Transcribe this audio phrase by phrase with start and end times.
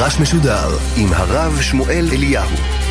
[0.00, 2.89] מגרש משודר עם הרב שמואל אליהו.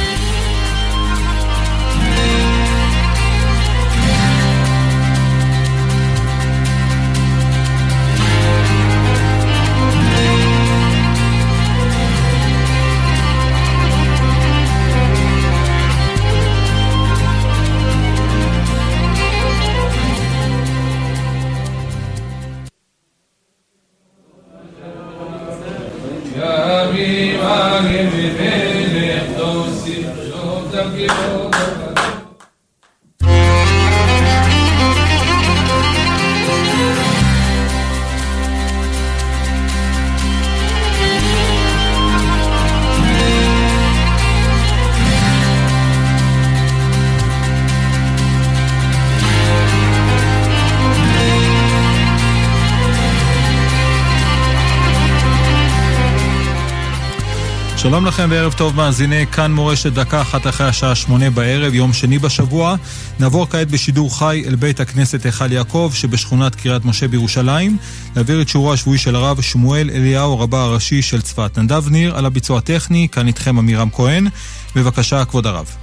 [58.20, 62.76] לכם וערב טוב מאזיני כאן מורשת דקה אחת אחרי השעה שמונה בערב, יום שני בשבוע.
[63.20, 67.78] נעבור כעת בשידור חי אל בית הכנסת היכל יעקב שבשכונת קריית משה בירושלים.
[68.16, 71.58] להעביר את שיעורו השבועי של הרב שמואל אליהו, רבה הראשי של צפת.
[71.58, 74.28] נדב ניר על הביצוע הטכני, כאן איתכם עמירם כהן.
[74.76, 75.76] בבקשה, כבוד הרב.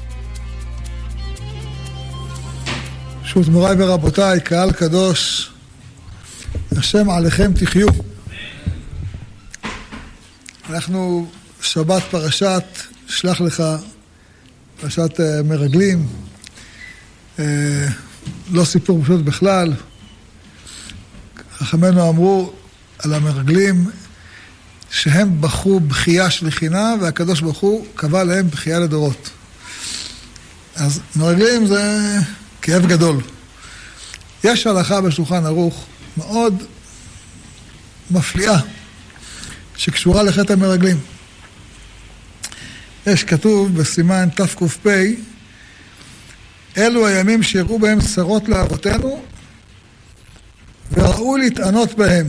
[3.23, 5.51] ברשות מוריי ורבותיי, קהל קדוש,
[6.77, 7.89] השם עליכם תחיו.
[10.70, 11.27] אנחנו
[11.67, 12.64] שבת פרשת,
[13.09, 13.62] שלח לך,
[14.81, 16.06] פרשת uh, מרגלים,
[17.36, 17.41] uh,
[18.50, 19.73] לא סיפור פשוט בכלל.
[21.58, 22.53] חכמינו אמרו
[22.98, 23.91] על המרגלים
[24.91, 29.30] שהם בחרו בכייה שליחינה והקדוש ברוך הוא קבע להם בכייה לדורות.
[30.77, 32.01] אז מרגלים זה
[32.62, 33.20] כאב גדול.
[34.45, 35.86] יש הלכה בשולחן ערוך
[36.17, 36.62] מאוד
[38.11, 38.58] מפליאה
[39.77, 41.16] שקשורה לחטא המרגלים.
[43.06, 44.86] יש כתוב בסימן תק"פ,
[46.77, 49.22] אלו הימים שיראו בהם צרות לאבותינו
[50.92, 52.27] וראו להתענות בהם.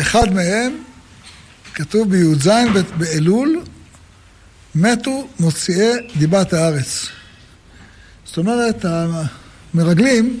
[0.00, 0.76] אחד מהם,
[1.74, 2.48] כתוב בי"ז
[2.96, 3.62] באלול,
[4.74, 7.06] מתו מוציאי דיבת הארץ.
[8.24, 8.84] זאת אומרת,
[9.74, 10.40] המרגלים,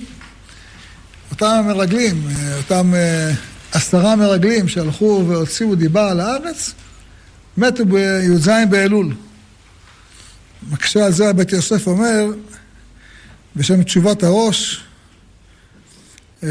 [1.30, 3.30] אותם המרגלים, אותם אה,
[3.72, 6.74] עשרה מרגלים שהלכו והוציאו דיבה על הארץ,
[7.56, 9.14] מתו בי"ז באלול.
[10.70, 12.26] מקשה על זה בית יוסף אומר,
[13.56, 14.84] בשם תשובת הראש,
[16.42, 16.48] אה,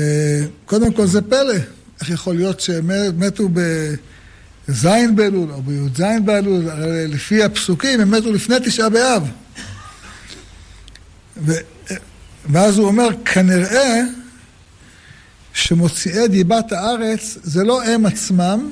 [0.65, 1.55] קודם כל זה פלא,
[2.01, 8.33] איך יכול להיות שהם מתו בז' באלול או בי"ז באלול, הרי לפי הפסוקים הם מתו
[8.33, 9.31] לפני תשעה באב.
[12.49, 14.01] ואז הוא אומר, כנראה
[15.53, 18.71] שמוציאי דיבת הארץ זה לא הם עצמם,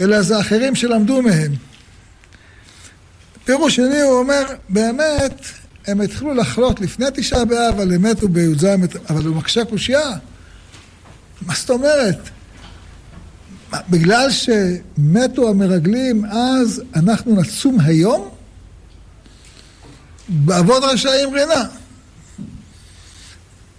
[0.00, 1.52] אלא זה אחרים שלמדו מהם.
[3.44, 5.40] פירוש שני הוא אומר, באמת,
[5.86, 8.66] הם התחילו לחלות לפני תשעה באב, אבל הם מתו בי"ז,
[9.10, 10.10] אבל הוא מקשה קושייה.
[11.42, 12.18] מה זאת אומרת?
[13.90, 18.28] בגלל שמתו המרגלים אז, אנחנו נצום היום?
[20.28, 21.64] בעבוד רשעים רינה.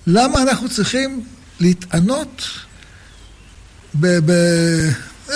[0.07, 1.23] למה אנחנו צריכים
[1.59, 2.43] להתענות
[3.99, 4.07] ב...
[4.25, 4.33] ב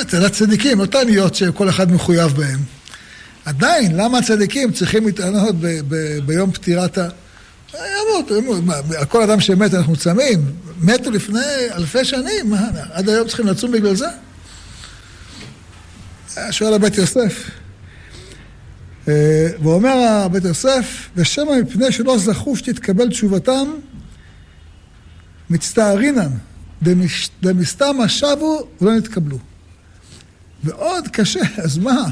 [0.01, 2.59] אצל הצדיקים, תעניות שכל אחד מחויב בהן.
[3.45, 7.09] עדיין, למה הצדיקים צריכים להתענות ב- ב- ביום פטירת ה...
[7.73, 10.39] ימות, ימות, מה, כל אדם שמת אנחנו צמים,
[10.81, 11.39] מתו לפני
[11.71, 14.07] אלפי שנים, מה, עד היום צריכים לצום בגלל זה?
[16.51, 17.49] שואל הבית יוסף.
[19.63, 23.73] ואומר הבית יוסף, ושמא מפני שלא זכו שתתקבל תשובתם,
[25.49, 26.31] מצטערינן,
[27.41, 29.52] דמסתמה שבו ולא נתקבלו.
[30.63, 32.05] ועוד קשה, אז מה?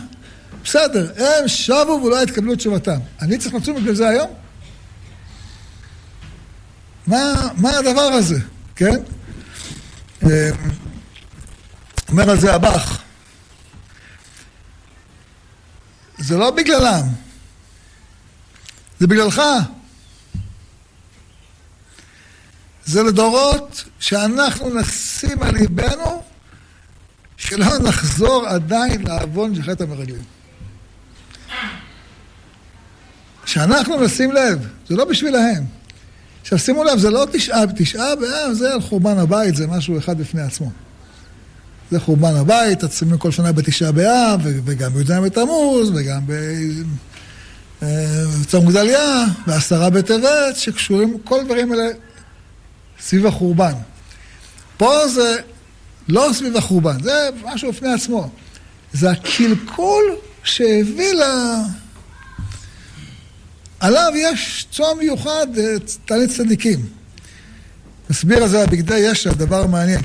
[0.64, 3.00] בסדר, הם שבו ולא התקבלו תשובתם.
[3.22, 4.30] אני צריך לצום בגלל זה היום?
[7.08, 8.40] מה, מה הדבר הזה,
[8.76, 8.98] כן?
[12.10, 13.02] אומר על זה הבח.
[16.18, 17.08] זה לא בגללם,
[19.00, 19.42] זה בגללך.
[22.86, 26.24] זה לדורות שאנחנו נשים על ליבנו
[27.42, 30.24] שלא נחזור עדיין לעוון של חטא המרגלים.
[33.46, 35.64] שאנחנו נשים לב, זה לא בשבילהם.
[36.42, 40.18] עכשיו שימו לב, זה לא תשעה, תשעה באב זה על חורבן הבית, זה משהו אחד
[40.18, 40.72] בפני עצמו.
[41.92, 46.22] זה חורבן הבית, עצמים כל שנה בתשעה באב, וגם בי"ז בתמוז, וגם
[47.80, 51.88] בצום גדליה, ועשרה בטבת, שקשורים, כל הדברים האלה
[53.00, 53.74] סביב החורבן.
[54.78, 55.36] פה זה
[56.08, 58.30] לא סביב החורבן, זה משהו בפני עצמו.
[58.94, 60.04] זה הקלקול
[60.44, 61.24] שהביא ל...
[63.80, 65.64] עליו יש צום מיוחד, אה,
[66.06, 66.80] תענית צדיקים.
[68.10, 70.02] מסביר על זה הבגדי ישע, דבר מעניין.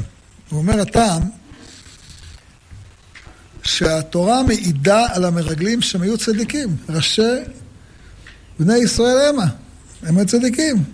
[0.51, 1.23] הוא אומר הטעם
[3.63, 6.77] שהתורה מעידה על המרגלים שהם היו צדיקים.
[6.89, 7.23] ראשי
[8.59, 9.47] בני ישראל המה,
[10.03, 10.85] הם היו צדיקים.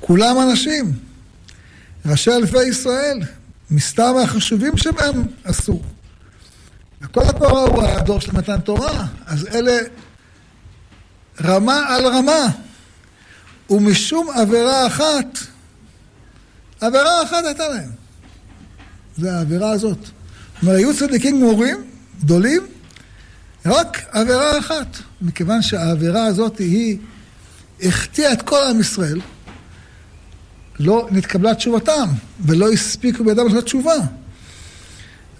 [0.00, 0.92] כולם אנשים.
[2.06, 3.20] ראשי אלפי ישראל,
[3.74, 5.80] מסתם מהחשובים שבהם עשו.
[7.02, 9.78] וכל התורה הוא הדור של מתן תורה, אז אלה
[11.44, 12.46] רמה על רמה.
[13.70, 15.38] ומשום עבירה אחת,
[16.80, 17.90] עבירה אחת הייתה להם.
[19.16, 19.98] זה העבירה הזאת.
[20.04, 21.84] זאת אומרת, היו צדיקים גמורים,
[22.20, 22.66] גדולים,
[23.66, 24.96] רק עבירה אחת.
[25.22, 26.98] מכיוון שהעבירה הזאת היא
[27.82, 29.20] החטיאה את כל עם ישראל,
[30.78, 32.08] לא נתקבלה תשובתם,
[32.40, 33.94] ולא הספיקו בידם לעשות תשובה.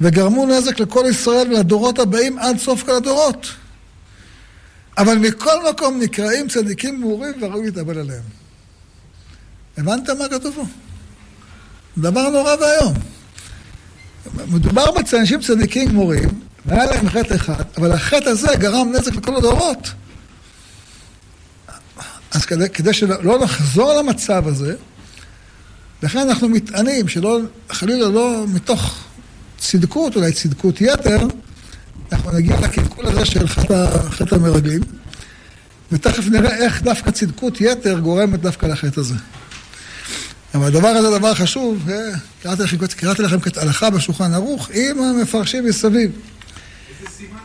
[0.00, 3.46] וגרמו נזק לכל ישראל ולדורות הבאים עד סוף כל הדורות.
[4.98, 8.22] אבל מכל מקום נקראים צדיקים גמורים וראוי להתאבל עליהם.
[9.78, 10.64] הבנתם מה כתוב פה?
[11.98, 12.94] דבר נורא ואיום.
[14.48, 16.28] מדובר באנשים צדיקים גמורים,
[16.66, 19.88] והיה להם חטא אחד, אבל החטא הזה גרם נזק לכל הדורות.
[22.30, 24.76] אז כדי, כדי שלא נחזור למצב הזה,
[26.04, 27.38] לכן אנחנו מתענים, שלא,
[27.70, 29.04] חלילה לא מתוך
[29.58, 31.18] צדקות, אולי צדקות יתר,
[32.12, 34.80] אנחנו נגיע לקלקול הזה של חטא, המרגלים,
[35.92, 39.14] ותכף נראה איך דווקא צדקות יתר גורמת דווקא לחטא הזה.
[40.54, 41.88] אבל הדבר הזה דבר חשוב,
[42.42, 46.10] קראתי לכם, קראתי לכם את הלכה בשולחן ערוך עם המפרשים מסביב.
[47.00, 47.38] איזה סימן?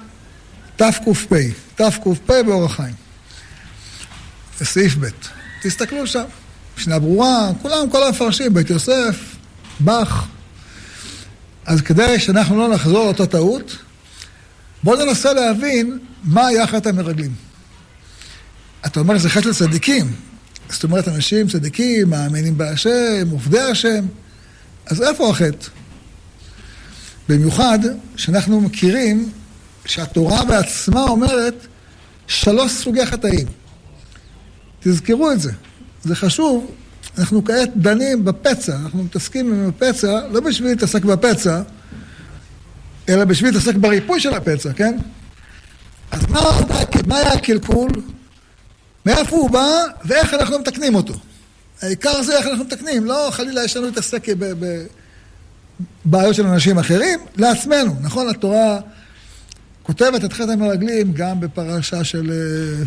[0.76, 1.34] תק"פ,
[1.76, 2.94] תק"פ באורח חיים.
[4.64, 5.08] סעיף ב'.
[5.62, 6.24] תסתכלו שם.
[6.80, 9.36] משנה ברורה, כולם, כל המפרשים, בית יוסף,
[9.80, 10.28] באך.
[11.66, 13.78] אז כדי שאנחנו לא נחזור לאותה טעות,
[14.84, 17.32] בואו ננסה להבין מה היה חטא המרגלים.
[18.86, 20.14] אתה אומר שזה חטא של צדיקים.
[20.70, 24.06] זאת אומרת, אנשים צדיקים, מאמינים בהשם, עובדי השם.
[24.86, 25.68] אז איפה החטא?
[27.30, 27.80] במיוחד
[28.16, 29.32] שאנחנו מכירים
[29.86, 31.68] שהתורה בעצמה אומרת
[32.28, 33.48] שלוש סוגי חטאים.
[34.80, 35.52] תזכרו את זה.
[36.04, 36.72] זה חשוב.
[37.18, 41.62] אנחנו כעת דנים בפצע, אנחנו מתעסקים עם הפצע, לא בשביל להתעסק בפצע,
[43.10, 44.98] אלא בשביל להתעסק בריפוי של הפצע, כן?
[46.12, 46.42] אז מה,
[47.08, 47.90] מה היה הקלקול?
[49.06, 49.68] מאיפה הוא בא
[50.06, 51.14] ואיך אנחנו מתקנים אותו.
[51.82, 54.28] העיקר זה איך אנחנו מתקנים, לא חלילה יש לנו להתעסק
[56.06, 57.96] בבעיות של אנשים אחרים, לעצמנו.
[58.02, 58.80] נכון, התורה
[59.84, 62.86] כותבת את חטא המרגלים גם בפרשה של אה,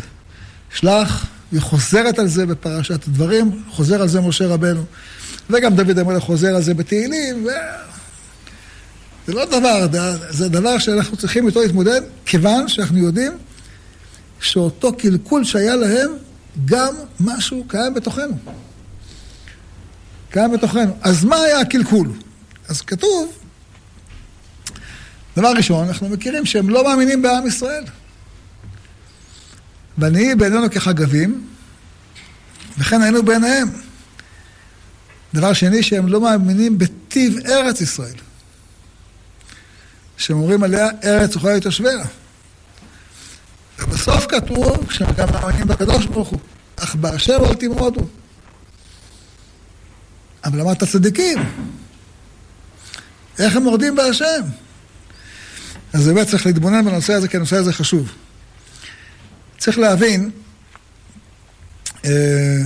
[0.69, 4.83] שלח, היא חוזרת על זה בפרשת הדברים, חוזר על זה משה רבנו,
[5.49, 7.49] וגם דוד המלך חוזר על זה בתהילים, ו...
[9.27, 9.87] זה לא דבר,
[10.29, 13.31] זה דבר שאנחנו צריכים איתו להתמודד, כיוון שאנחנו יודעים
[14.39, 16.11] שאותו קלקול שהיה להם,
[16.65, 18.37] גם משהו קיים בתוכנו.
[20.29, 20.97] קיים בתוכנו.
[21.01, 22.11] אז מה היה הקלקול?
[22.69, 23.33] אז כתוב,
[25.37, 27.83] דבר ראשון, אנחנו מכירים שהם לא מאמינים בעם ישראל.
[29.97, 31.47] ונהי בעינינו כחגבים,
[32.77, 33.67] וכן היינו בעיניהם.
[35.33, 38.15] דבר שני, שהם לא מאמינים בטיב ארץ ישראל.
[40.17, 42.05] שהם אומרים עליה, ארץ יכולה לתושביה.
[43.79, 46.39] ובסוף כתוב שהם גם מאמינים בקדוש ברוך הוא,
[46.75, 48.07] אך באשר לא תמרודו.
[50.45, 51.37] אבל אמרת צדיקים,
[53.39, 54.41] איך הם מורדים בהשם?
[55.93, 58.11] אז באמת צריך להתבונן בנושא הזה, כי הנושא הזה חשוב.
[59.63, 60.29] צריך להבין
[62.05, 62.61] אה,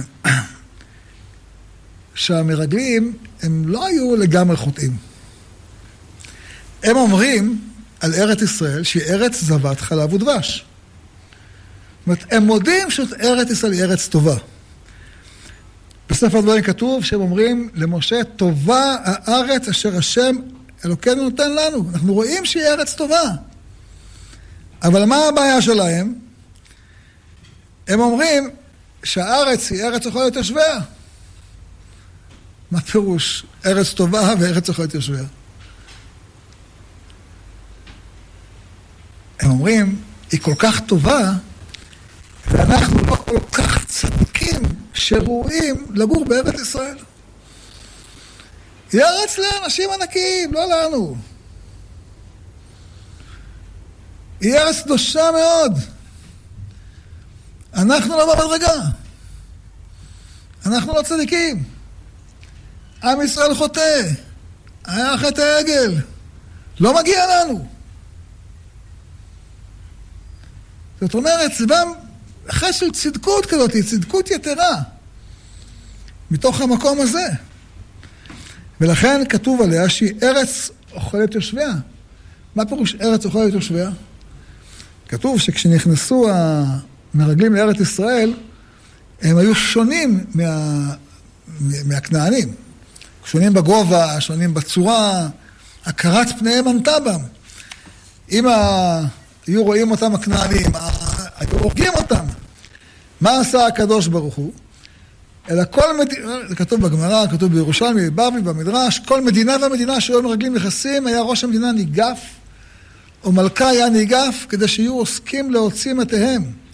[2.16, 4.98] שהמרגלים הם לא היו לגמרי חוטאים.
[6.84, 7.62] הם אומרים
[8.00, 10.66] על ארץ ישראל שהיא ארץ זבת חלב ודבש.
[12.00, 14.36] זאת אומרת, הם מודים שארץ ישראל היא ארץ טובה.
[16.10, 20.36] בספר הדברים כתוב שהם אומרים למשה, טובה הארץ אשר השם
[20.86, 21.89] אלוקינו נותן לנו.
[21.94, 23.24] אנחנו רואים שהיא ארץ טובה.
[24.84, 26.26] אבל מה הבעיה שלהם?
[27.88, 28.50] הם אומרים
[29.03, 30.79] שהארץ היא ארץ לכל יושביה.
[32.72, 35.24] מה פירוש ארץ טובה וארץ לכל יושביה?
[39.39, 40.01] הם אומרים,
[40.32, 41.32] היא כל כך טובה,
[42.48, 44.62] ואנחנו לא כל כך צדיקים
[44.94, 46.98] שראויים לגור בארץ ישראל.
[48.94, 51.15] היא ארץ לאנשים ענקיים, לא לנו.
[54.41, 55.97] היא ארץ קדושה מאוד.
[57.77, 58.74] אנחנו לא במדרגה.
[60.65, 61.63] אנחנו לא צדיקים.
[63.03, 64.01] עם ישראל חוטא.
[64.86, 66.01] היה חטא העגל.
[66.79, 67.67] לא מגיע לנו.
[71.01, 71.93] זאת אומרת, זה גם
[72.50, 74.81] חטא של צדקות כזאת, צדקות יתרה.
[76.31, 77.27] מתוך המקום הזה.
[78.81, 81.72] ולכן כתוב עליה שהיא ארץ אוכלת יושביה.
[82.55, 83.89] מה פירוש ארץ אוכלת יושביה?
[85.07, 86.29] כתוב שכשנכנסו
[87.22, 88.34] המרגלים לארץ ישראל,
[89.22, 90.80] הם היו שונים מה,
[91.86, 92.54] מהכנענים.
[93.26, 95.28] שונים בגובה, שונים בצורה,
[95.86, 97.20] הכרת פניהם ענתה בם.
[98.32, 99.02] אם ה...
[99.48, 100.72] היו רואים אותם הכנענים,
[101.36, 102.26] היו הורגים אותם.
[103.22, 104.52] מה עשה הקדוש ברוך הוא?
[105.50, 110.56] אלא כל מדינה, זה כתוב בגמרא, כתוב בירושלמי, בבלי, במדרש, כל מדינה ומדינה שהיו מרגלים
[110.56, 112.20] נכסים, היה ראש המדינה ניגף,
[113.24, 116.67] או מלכה היה ניגף, כדי שיהיו עוסקים להוציא מתיהם.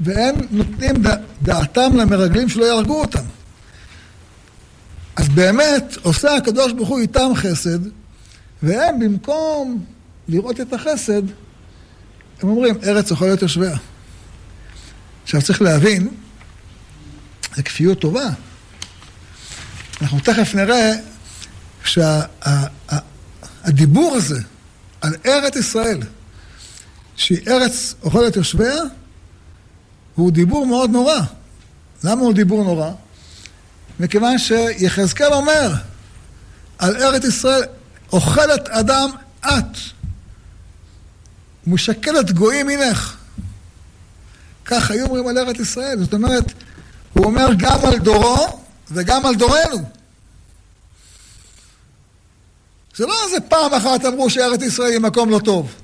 [0.00, 0.94] והם נותנים
[1.42, 3.24] דעתם למרגלים שלא יהרגו אותם.
[5.16, 7.78] אז באמת עושה הקדוש ברוך הוא איתם חסד,
[8.62, 9.84] והם במקום
[10.28, 11.22] לראות את החסד,
[12.42, 13.76] הם אומרים, ארץ יכול להיות יושביה.
[15.22, 16.08] עכשיו צריך להבין,
[17.56, 18.28] זה כפיות טובה.
[20.02, 20.92] אנחנו תכף נראה
[21.84, 24.40] שהדיבור שה, הזה
[25.00, 26.00] על ארץ ישראל,
[27.16, 28.82] שהיא ארץ אוכלת יושביה,
[30.20, 31.18] הוא דיבור מאוד נורא.
[32.04, 32.90] למה הוא דיבור נורא?
[34.00, 35.72] מכיוון שיחזקאל אומר
[36.78, 37.62] על ארץ ישראל,
[38.12, 39.10] אוכלת אדם
[39.46, 39.78] את,
[41.66, 43.16] ומשקלת גויים מנך.
[44.64, 45.98] כך היו אומרים על ארץ ישראל.
[46.00, 46.52] זאת אומרת,
[47.12, 48.60] הוא אומר גם על דורו
[48.90, 49.88] וגם על דורנו.
[52.96, 55.74] זה לא איזה פעם אחת אמרו שארץ ישראל היא מקום לא טוב.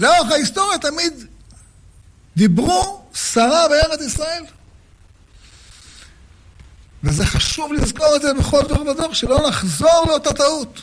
[0.00, 1.26] לאורך ההיסטוריה תמיד
[2.36, 4.44] דיברו שרה בארץ ישראל.
[7.04, 10.82] וזה חשוב לזכור את זה בכל דור ודור, שלא נחזור לאותה טעות.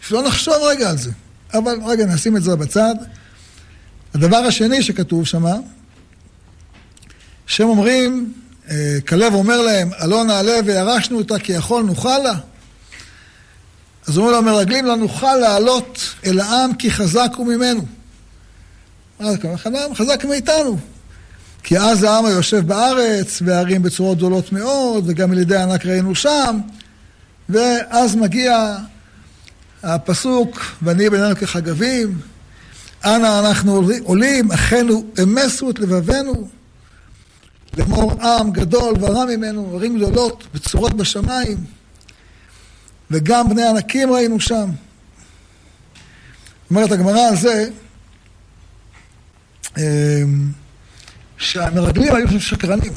[0.00, 1.10] שלא נחשוב רגע על זה.
[1.54, 2.94] אבל רגע, נשים את זה בצד.
[4.14, 5.54] הדבר השני שכתוב שמה,
[7.46, 8.32] שהם אומרים,
[8.70, 12.34] אה, כלב אומר להם, עלו נעלה וירשנו אותה כי יכול נוכל לה.
[14.06, 17.86] אז אומרים לו, המרגלים לא נוכל לעלות אל העם כי חזק הוא ממנו.
[19.94, 20.78] חזק מאיתנו.
[21.62, 26.58] כי אז העם היושב בארץ, והערים בצורות גדולות מאוד, וגם על ידי ענק ראינו שם,
[27.48, 28.76] ואז מגיע
[29.82, 32.18] הפסוק, ואני בינינו כחגבים,
[33.04, 36.48] אנה אנחנו עולים, אחינו אמסו את לבבינו,
[37.76, 41.56] לאמור עם גדול ורע ממנו, ערים גדולות, בצורות בשמיים,
[43.10, 44.70] וגם בני ענקים ראינו שם.
[46.70, 47.68] אומרת הגמרא על זה,
[51.38, 52.92] שהמרגלים היו שקרנים.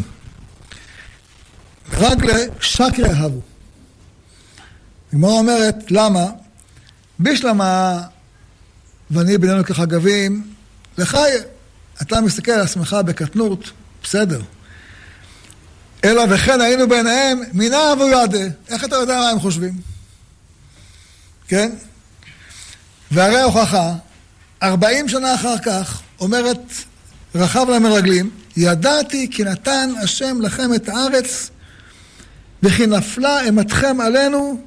[1.93, 3.41] רגלי שקרי אהבו.
[5.13, 6.25] הגמרא אומרת, למה?
[7.19, 8.01] בישלמה
[9.11, 10.53] ואני בינינו כחגבים,
[10.97, 11.17] לך
[12.01, 13.71] אתה מסתכל על עצמך בקטנות,
[14.03, 14.41] בסדר.
[16.03, 18.47] אלא וכן היינו ביניהם מינה אבו ידה.
[18.69, 19.73] איך אתה יודע מה הם חושבים?
[21.47, 21.71] כן?
[23.11, 23.93] והרי ההוכחה,
[24.63, 26.59] ארבעים שנה אחר כך, אומרת
[27.35, 31.49] רחב למרגלים, ידעתי כי נתן השם לכם את הארץ
[32.63, 34.61] וכי נפלה אימתכם עלינו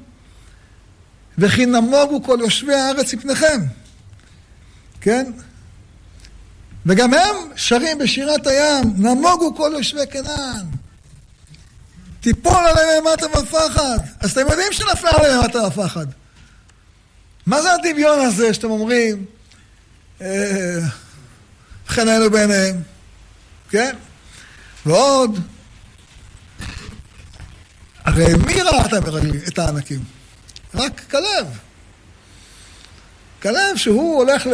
[1.37, 3.61] וכי נמוגו כל יושבי הארץ מפניכם.
[5.01, 5.31] כן?
[6.85, 10.65] וגם הם שרים בשירת הים, נמוגו כל יושבי כנען.
[12.21, 13.97] תיפול עליהם אימת המפחד.
[14.19, 16.05] אז אתם יודעים שנפלה עליהם אימת המפחד.
[17.45, 19.25] מה זה הדמיון הזה שאתם אומרים,
[20.21, 20.79] אה,
[21.97, 22.81] היינו בעיניהם,
[23.69, 23.95] כן?
[24.85, 25.39] ועוד,
[28.05, 28.85] הרי מי ראה
[29.47, 29.99] את הענקים?
[30.75, 31.47] רק כלב.
[33.41, 34.47] כלב שהוא הולך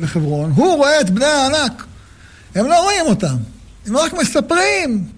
[0.00, 1.84] לחברון, הוא רואה את בני הענק.
[2.54, 3.36] הם לא רואים אותם,
[3.86, 5.08] הם רק מספרים.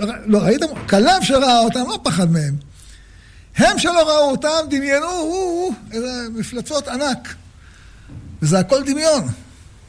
[0.00, 0.66] לא ראיתם?
[0.88, 2.56] כלב שראה אותם לא פחד מהם.
[3.56, 7.34] הם שלא ראו אותם, דמיינו, הוא, הוא, איזה מפלצות ענק.
[8.42, 9.28] וזה הכל דמיון,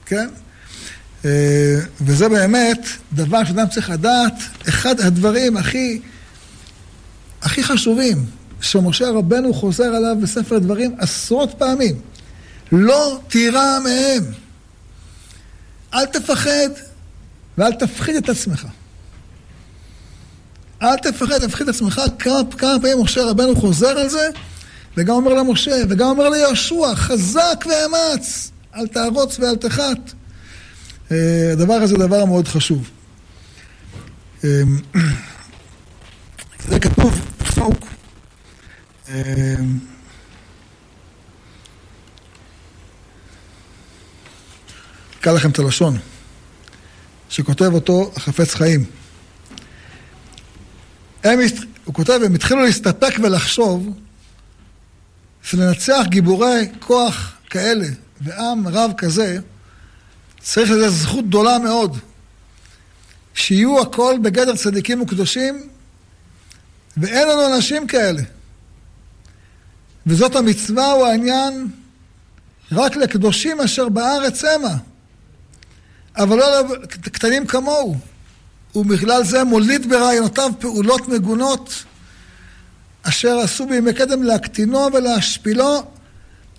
[0.05, 0.29] כן?
[1.25, 4.33] אה, וזה באמת דבר שאדם צריך לדעת,
[4.69, 6.01] אחד הדברים הכי,
[7.41, 8.25] הכי חשובים.
[8.61, 11.99] שמשה רבנו חוזר עליו בספר דברים עשרות פעמים.
[12.71, 14.23] לא תירא מהם.
[15.93, 16.69] אל תפחד
[17.57, 18.67] ואל תפחיד את עצמך.
[20.81, 22.01] אל תפחד, תפחיד את עצמך.
[22.19, 24.29] כמה, כמה פעמים משה רבנו חוזר על זה,
[24.97, 30.13] וגם אומר למשה, וגם אומר ליהושע, חזק ואמץ, אל תערוץ ואל תחת.
[31.11, 32.89] אה, הדבר הזה דבר מאוד חשוב.
[34.43, 34.61] אה,
[36.67, 37.29] זה כתוב
[45.19, 45.97] אקרא לכם את הלשון,
[47.29, 48.85] שכותב אותו החפץ חיים.
[51.23, 51.39] הם,
[51.85, 53.99] הוא כותב, הם התחילו להסתפק ולחשוב
[55.41, 57.85] שלנצח גיבורי כוח כאלה
[58.21, 59.39] ועם רב כזה,
[60.41, 61.97] צריך לזה זכות גדולה מאוד.
[63.33, 65.69] שיהיו הכל בגדר צדיקים וקדושים,
[66.97, 68.21] ואין לנו אנשים כאלה.
[70.07, 71.67] וזאת המצווה הוא העניין
[72.71, 74.75] רק לקדושים אשר בארץ המה,
[76.17, 76.45] אבל לא
[77.01, 77.95] קטנים כמוהו.
[78.75, 81.83] ובכלל זה מוליד ברעיונותיו פעולות מגונות
[83.03, 85.83] אשר עשו בימי קדם להקטינו ולהשפילו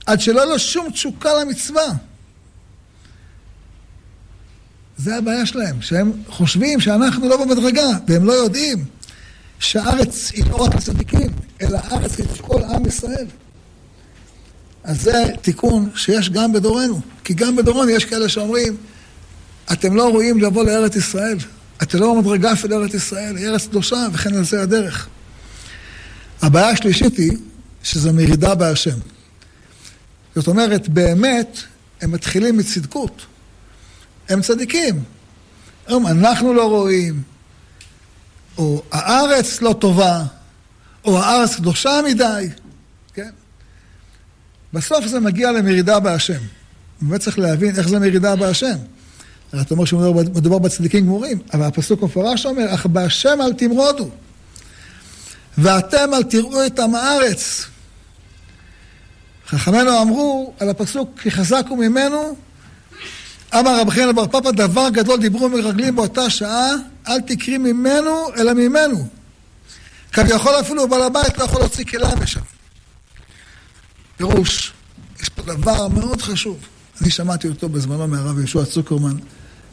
[0.07, 1.87] עד שלא לו שום תשוקה למצווה.
[5.03, 8.85] זה הבעיה שלהם, שהם חושבים שאנחנו לא במדרגה, והם לא יודעים
[9.59, 11.31] שהארץ היא לא רק הצדיקים,
[11.63, 13.27] אלא הארץ היא כל עם ישראל.
[14.85, 18.77] אז זה תיקון שיש גם בדורנו, כי גם בדורנו יש כאלה שאומרים,
[19.73, 21.39] אתם לא ראויים לבוא לארץ ישראל,
[21.83, 25.09] אתם לא במדרגה של ארץ ישראל, היא ארץ קדושה, וכן על זה הדרך.
[26.43, 27.33] הבעיה השלישית היא
[27.83, 28.99] שזו מרידה בהשם.
[30.35, 31.59] זאת אומרת, באמת,
[32.01, 33.27] הם מתחילים מצדקות.
[34.31, 35.03] הם צדיקים.
[35.87, 37.23] היום אנחנו לא רואים,
[38.59, 40.25] או הארץ לא טובה,
[41.05, 42.49] או הארץ קדושה מדי,
[43.15, 43.31] כן?
[44.73, 46.39] בסוף זה מגיע למרידה בהשם.
[47.01, 48.77] באמת צריך להבין איך זה מרידה בהשם.
[49.61, 54.11] אתה אומר שמדובר בצדיקים גמורים, אבל הפסוק מפורש אומר, אך בהשם אל תמרודו,
[55.59, 57.67] ואתם אל תראו את עם הארץ.
[59.47, 62.37] חכמינו אמרו על הפסוק, כי חזק הוא ממנו,
[63.55, 66.75] אמר רבי חנין בר פפא, דבר גדול דיברו מרגלים באותה שעה,
[67.09, 69.09] אל תקרי ממנו, אלא ממנו.
[70.13, 72.41] כביכול אפילו בעל הבית לא יכול להוציא כליה משם.
[74.17, 74.73] פירוש,
[75.23, 76.59] יש פה דבר מאוד חשוב.
[77.01, 79.17] אני שמעתי אותו בזמנו מהרב יהושע צוקרמן,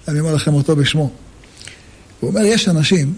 [0.08, 1.12] אני אומר לכם אותו בשמו.
[2.20, 3.14] הוא אומר, יש אנשים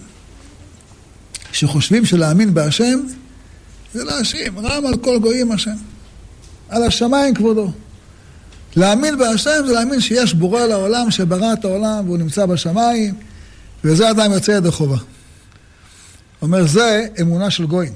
[1.51, 2.99] שחושבים שלהאמין בהשם
[3.93, 5.75] זה להאשים, רם על כל גויים השם.
[6.69, 7.71] על השמיים כבודו.
[8.75, 13.13] להאמין בהשם זה להאמין שיש בורא לעולם שברא את העולם והוא נמצא בשמיים,
[13.84, 14.97] וזה אדם יוצא ידי חובה.
[16.41, 17.93] אומר, זה אמונה של גויים.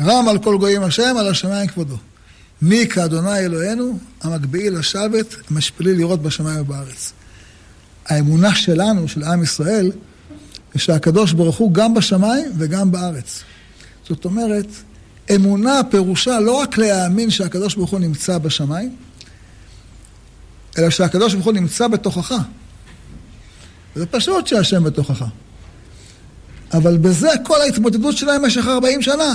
[0.00, 1.96] רם על כל גויים השם, על השמיים כבודו.
[2.62, 7.12] מי כאדוני אלוהינו, המגביהי לשבת, משפילי לראות בשמיים ובארץ.
[8.06, 9.92] האמונה שלנו, של עם ישראל,
[10.74, 13.42] זה שהקדוש ברוך הוא גם בשמיים וגם בארץ.
[14.08, 14.66] זאת אומרת,
[15.34, 18.96] אמונה פירושה לא רק להאמין שהקדוש ברוך הוא נמצא בשמיים,
[20.78, 22.34] אלא שהקדוש ברוך הוא נמצא בתוכך.
[23.94, 25.24] זה פשוט שהשם בתוכך.
[26.74, 29.32] אבל בזה כל ההתמודדות שלהם במשך 40 שנה.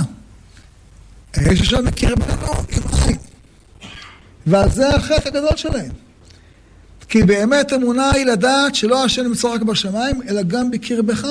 [1.38, 3.18] יש השם מכיר בנו עם חיים.
[4.48, 5.92] ועל זה החטא הגדול שלהם.
[7.10, 11.28] כי באמת אמונה היא לדעת שלא השם נמצא רק בשמיים, אלא גם בקרבך.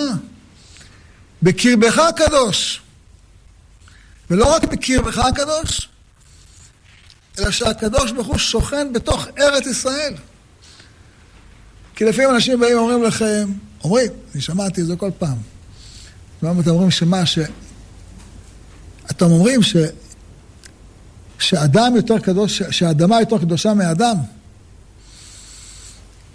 [1.42, 2.83] בקרבך הקדוש.
[4.31, 5.88] ולא רק בקרבך הקדוש,
[7.38, 10.14] אלא שהקדוש ברוך הוא שוכן בתוך ארץ ישראל.
[11.95, 13.53] כי לפעמים אנשים באים ואומרים לכם,
[13.85, 15.37] אומרים, אני שמעתי את זה כל פעם.
[16.42, 17.38] למה אתם אומרים שמה, ש...
[19.11, 19.77] אתם אומרים ש...
[21.38, 24.16] שאדם יותר קדוש, שהאדמה יותר קדושה מאדם.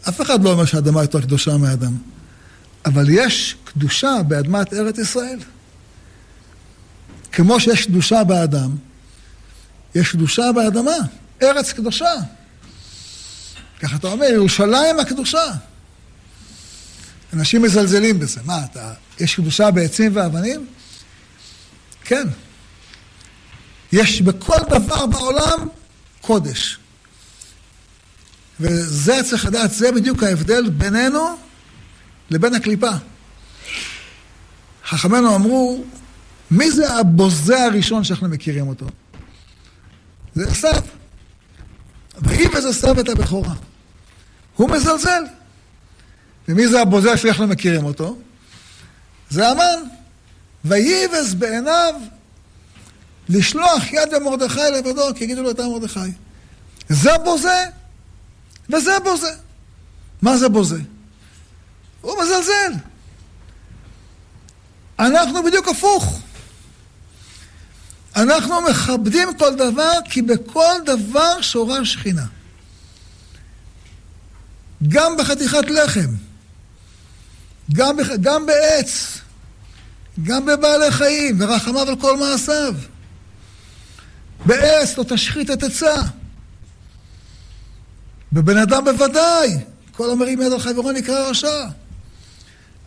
[0.10, 1.94] אף אחד לא אומר שהאדמה יותר קדושה מאדם.
[2.86, 5.40] אבל יש קדושה באדמת ארץ ישראל.
[7.32, 8.76] כמו שיש קדושה באדם,
[9.98, 10.96] יש קדושה באדמה,
[11.42, 12.12] ארץ קדושה.
[13.80, 15.44] ככה אתה אומר, ירושלים הקדושה.
[17.34, 18.42] אנשים מזלזלים בזה.
[18.46, 20.68] מה, אתה, יש קדושה בעצים ואבנים?
[22.04, 22.28] כן.
[23.92, 25.68] יש בכל דבר בעולם
[26.22, 26.78] קודש.
[28.60, 31.38] וזה צריך לדעת, זה בדיוק ההבדל בינינו
[32.30, 32.92] לבין הקליפה.
[34.86, 35.84] חכמינו אמרו,
[36.52, 38.86] מי זה הבוזה הראשון שאנחנו מכירים אותו?
[40.38, 40.82] זה עשיו.
[42.22, 43.54] ויבז עשיו את הבכורה.
[44.56, 45.24] הוא מזלזל.
[46.48, 48.18] ומי זה הבוזה שאנחנו מכירים אותו?
[49.30, 49.80] זה המן.
[50.66, 51.94] ויבז בעיניו
[53.30, 56.00] לשלוח יד במרדכי לבדו, כי יגידו לו אתה מרדכי.
[56.90, 57.64] זה בוזה
[58.70, 59.32] וזה בוזה.
[60.22, 60.80] מה זה בוזה?
[62.02, 62.72] הוא מזלזל.
[65.00, 66.22] אנחנו בדיוק הפוך.
[68.18, 72.26] אנחנו מכבדים כל דבר, כי בכל דבר שורה שכינה.
[74.88, 76.10] גם בחתיכת לחם,
[77.74, 78.08] גם, בח...
[78.22, 79.18] גם בעץ,
[80.24, 82.74] גם בבעלי חיים, ורחמיו על כל מעשיו.
[84.46, 85.96] בעץ לא תשחית את עצה.
[88.34, 89.50] בבן אדם בוודאי,
[89.92, 91.66] כל המרים יד על חברו נקרא רשע.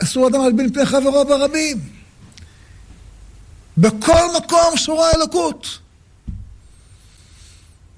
[0.02, 1.99] אסור אדם להלבין פני חברו ברבים.
[3.78, 5.78] בכל מקום שורה אלוקות.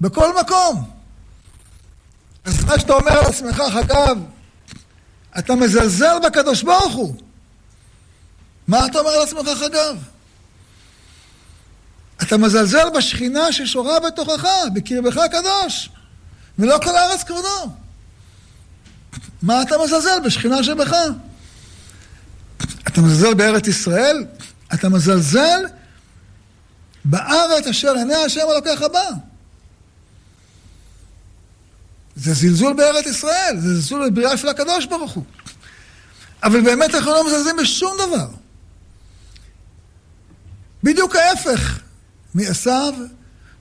[0.01, 0.91] בכל מקום.
[2.45, 4.17] אז מה שאתה אומר על עצמך, אגב,
[5.39, 7.15] אתה מזלזל בקדוש ברוך הוא.
[8.67, 9.97] מה אתה אומר על עצמך, אגב?
[12.21, 15.89] אתה מזלזל בשכינה ששורה בתוכך, בקרבך הקדוש,
[16.59, 17.71] ולא כל הארץ כבודו.
[19.41, 20.95] מה אתה מזלזל בשכינה שבך?
[22.87, 24.25] אתה מזלזל בארץ ישראל?
[24.73, 25.65] אתה מזלזל
[27.05, 29.09] בארץ אשר עיני השם אלוקיך בה.
[32.15, 35.23] זה זלזול בארץ ישראל, זה זלזול בבריאה של הקדוש ברוך הוא.
[36.43, 38.27] אבל באמת אנחנו לא מזלזלים בשום דבר.
[40.83, 41.79] בדיוק ההפך
[42.35, 42.93] מעשיו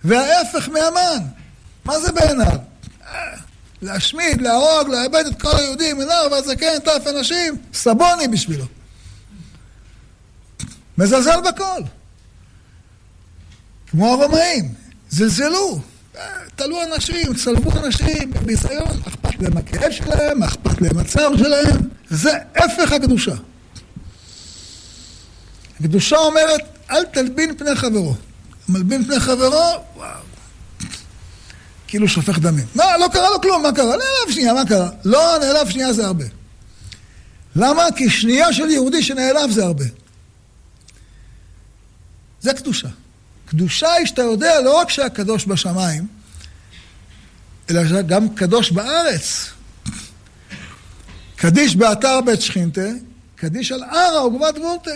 [0.04, 1.26] וההפך מהמן.
[1.84, 2.56] מה זה בעיניו?
[3.82, 8.64] להשמיד, להרוג, לאבד את כל היהודים, מנהר והזקן, טף אנשים, סבוני בשבילו.
[10.98, 11.82] מזלזל בכל.
[13.90, 14.74] כמו הרומאים,
[15.10, 15.80] זלזלו.
[16.56, 21.80] תלו אנשים, צלבו אנשים בביזיון, אכפת להם הכאב שלהם, אכפת להם הצער שלהם.
[22.10, 23.34] זה הפך הקדושה.
[25.80, 28.14] הקדושה אומרת, אל תלבין פני חברו.
[28.68, 30.08] מלבין פני חברו, וואו.
[31.86, 32.66] כאילו שופך דמים.
[32.74, 33.86] מה, לא קרה לו כלום, מה קרה?
[33.86, 34.88] נעלב שנייה, מה קרה?
[35.04, 36.24] לא, נעלב שנייה זה הרבה.
[37.56, 37.86] למה?
[37.96, 39.84] כי שנייה של יהודי שנעלב זה הרבה.
[42.42, 42.88] זה קדושה.
[43.46, 46.06] קדושה היא שאתה יודע לא רק שהקדוש בשמיים,
[47.70, 49.50] אלא גם קדוש בארץ.
[51.36, 52.88] קדיש באתר בית שכינתה,
[53.36, 54.90] קדיש על ערה וגבת גבורתה.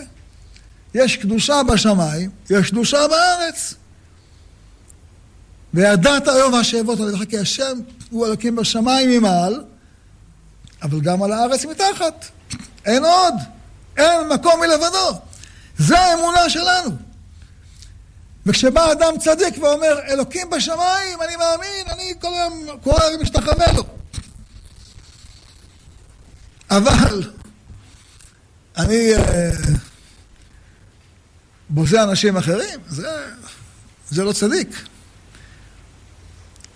[0.94, 3.74] יש קדושה בשמיים, יש קדושה בארץ.
[5.74, 7.80] וידעת היום השאבות על ידך כי השם
[8.11, 9.64] הוא אלוקים בשמיים ממעל,
[10.82, 12.26] אבל גם על הארץ מתחת.
[12.85, 13.35] אין עוד,
[13.96, 15.20] אין מקום מלבדו.
[15.78, 16.90] זה האמונה שלנו.
[18.46, 23.85] וכשבא אדם צדיק ואומר, אלוקים בשמיים, אני מאמין, אני כל היום, כל היום משתחווה לו.
[26.70, 27.22] אבל
[28.76, 29.50] אני אה,
[31.68, 33.09] בוזה אנשים אחרים, זה,
[34.11, 34.68] זה לא צדיק.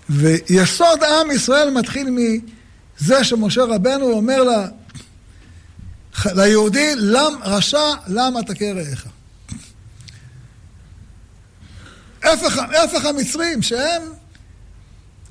[0.08, 4.68] ויסוד עם ישראל מתחיל מזה שמשה רבנו אומר לה,
[6.24, 9.06] ליהודי, למ, רשע, למה תכה רעך?
[12.22, 14.02] הפך, המצרים, שהם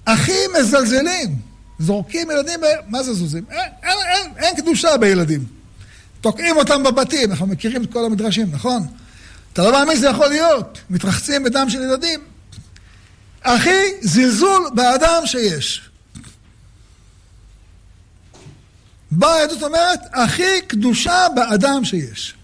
[0.07, 1.35] הכי מזלזלים,
[1.79, 2.59] זורקים ילדים.
[2.87, 3.45] מה זה זוזים?
[3.49, 5.45] אין, אין, אין, אין קדושה בילדים.
[6.21, 8.87] תוקעים אותם בבתים, אנחנו מכירים את כל המדרשים, נכון?
[9.53, 12.19] אתה לא מאמין שזה יכול להיות, מתרחצים בדם של ילדים.
[13.43, 15.89] הכי זלזול באדם שיש.
[19.11, 22.35] באה העדות אומרת, הכי קדושה באדם שיש.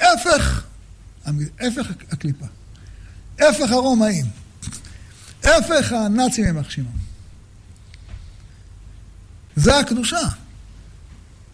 [0.00, 0.62] הפך
[1.60, 2.46] הפך הקליפה,
[3.38, 4.26] הפך הרומאים,
[5.42, 7.04] הפך הנאצים יימח שמם.
[9.56, 10.28] זה הקדושה.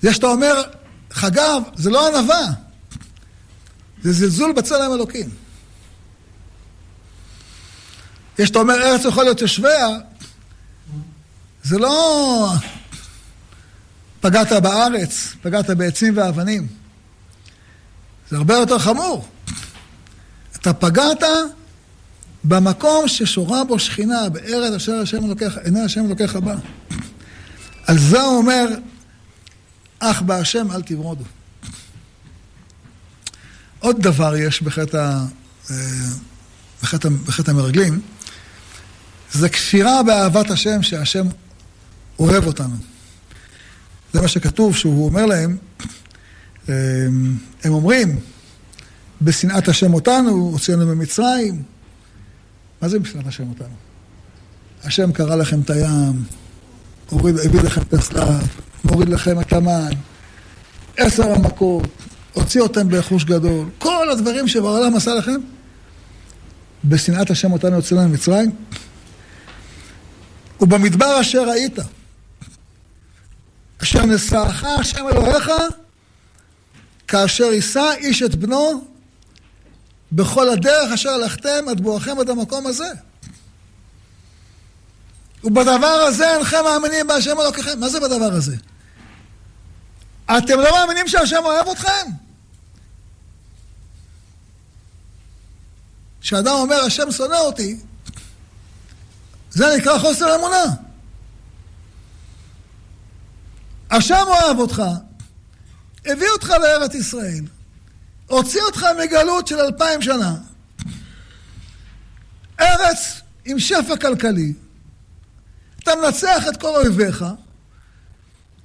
[0.03, 0.63] זה שאתה אומר,
[1.11, 2.47] חגב, זה לא ענווה,
[4.03, 5.31] זה זלזול בצלם אלוקים.
[8.39, 9.89] יש שאתה אומר, ארץ יכול להיות יושביה,
[11.63, 12.53] זה לא
[14.21, 16.67] פגעת בארץ, פגעת בעצים ואבנים.
[18.31, 19.29] זה הרבה יותר חמור.
[20.61, 21.23] אתה פגעת
[22.45, 26.55] במקום ששורה בו שכינה, בארץ אשר השם אלוקיך, עיני השם אלוקיך בא.
[27.87, 28.67] על זה הוא אומר,
[29.99, 31.25] אך בהשם אל תברודו.
[33.79, 35.19] עוד דבר יש בחטא,
[35.71, 35.77] אה,
[36.83, 38.01] בחטא, בחטא המרגלים,
[39.33, 41.27] זה כפירה באהבת השם, שהשם
[42.19, 42.77] אוהב אותנו.
[44.13, 45.57] זה מה שכתוב, שהוא אומר להם,
[46.69, 46.75] אה,
[47.65, 48.21] הם אומרים,
[49.23, 51.63] בשנאת השם אותנו, הוצאנו ממצרים.
[52.83, 53.75] מה זה בשנאת השם אותנו?
[54.85, 56.25] השם קרא לכם את הים,
[57.11, 58.49] הוריד, הביא לכם את הסלב,
[58.85, 59.91] מוריד לכם את המן,
[60.97, 61.89] עשר המכות,
[62.33, 63.69] הוציא אותם ברכוש גדול.
[63.79, 65.41] כל הדברים שבעולם עשה לכם,
[66.85, 68.51] בשנאת השם אותנו הוצאנו ממצרים.
[70.61, 71.79] ובמדבר אשר ראית,
[73.83, 75.51] אשר נשאך השם אלוהיך,
[77.09, 78.90] כאשר יישא איש את בנו
[80.13, 82.93] בכל הדרך אשר הלכתם עד בואכם עד המקום הזה.
[85.45, 87.81] ובדבר הזה אינכם מאמינים בהשם אלוקיכם.
[87.81, 88.57] מה זה בדבר הזה?
[90.39, 92.11] אתם לא מאמינים שהשם אוהב אתכם?
[96.21, 97.81] כשאדם אומר, השם שונא אותי,
[99.51, 100.65] זה נקרא חוסר אמונה.
[103.91, 104.83] השם אוהב אותך,
[106.07, 107.45] הביא אותך לארץ ישראל,
[108.31, 110.35] הוציא אותך מגלות של אלפיים שנה,
[112.61, 114.53] ארץ עם שפע כלכלי,
[115.79, 117.25] אתה מנצח את כל אויביך,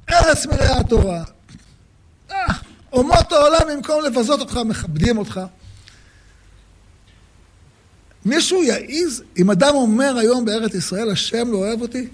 [0.10, 1.23] ארץ מלאה תורה,
[2.32, 2.38] אה,
[2.93, 5.41] אומות העולם במקום לבזות אותך, מכבדים אותך.
[8.25, 12.08] מישהו יעיז, אם אדם אומר היום בארץ ישראל, השם לא אוהב אותי?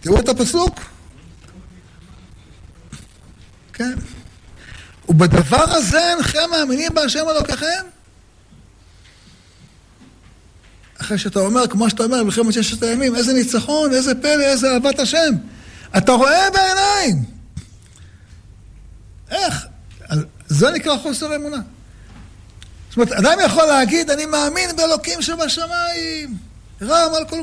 [0.00, 0.80] תראו את הפסוק.
[3.72, 3.94] כן.
[5.08, 7.84] ובדבר הזה אינכם מאמינים בהשם אלוקיכם?
[11.00, 14.98] אחרי שאתה אומר, כמו שאתה אומר, במלחמת ששת הימים, איזה ניצחון, איזה פלא, איזה אהבת
[14.98, 15.34] השם.
[15.96, 17.24] אתה רואה בעיניים.
[19.30, 19.66] איך?
[20.48, 21.60] זה נקרא חוסר אמונה.
[22.88, 26.36] זאת אומרת, אדם יכול להגיד, אני מאמין באלוקים שבשמיים.
[26.82, 27.42] רם על כל...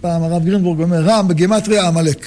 [0.00, 2.26] פעם, הרב גרינבורג אומר, רם בגימטריה עמלק.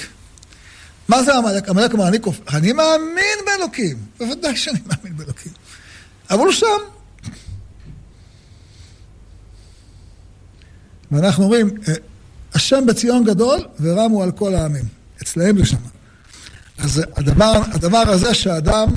[1.08, 1.68] מה זה עמלק?
[1.68, 2.40] עמלק אומר, אני, כופ...
[2.54, 3.96] אני מאמין באלוקים.
[4.18, 5.52] בוודאי שאני מאמין באלוקים.
[6.30, 6.66] אבל הוא שם.
[11.10, 11.94] ואנחנו אומרים, אה,
[12.54, 14.84] השם בציון גדול ורמו על כל העמים.
[15.22, 15.76] אצלהם זה שם.
[16.78, 18.88] אז הדבר, הדבר הזה שאדם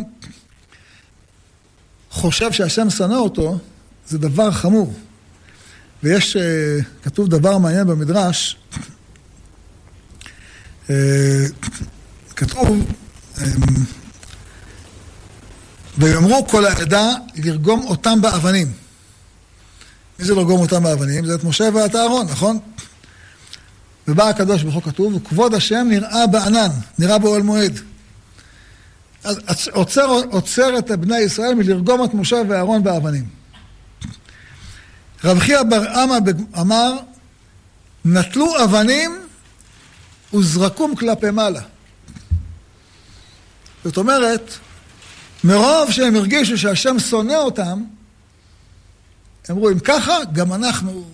[2.10, 3.60] חושב שהשם שנא אותו,
[4.08, 4.94] זה דבר חמור.
[6.04, 8.58] ויש, אה, כתוב דבר מעניין במדרש,
[10.90, 10.96] אה,
[12.40, 12.86] כתוב,
[15.98, 18.72] ויאמרו כל העדה לרגום אותם באבנים.
[20.20, 21.26] מי זה לרגום אותם באבנים?
[21.26, 22.60] זה את משה ואת אהרון, נכון?
[24.08, 27.80] ובא הקדוש ברוך הוא כתוב, וכבוד השם נראה בענן, נראה באוהל מועד.
[29.24, 33.26] אז עוצר, עוצר את בני ישראל מלרגום את משה ואהרון באבנים.
[35.24, 36.18] רב חייא בר אמה
[36.60, 36.98] אמר,
[38.06, 39.20] נטלו אבנים
[40.34, 41.62] וזרקום כלפי מעלה.
[43.84, 44.54] זאת אומרת,
[45.44, 47.84] מרוב שהם הרגישו שהשם שונא אותם,
[49.52, 51.06] אמרו, אם ככה, גם אנחנו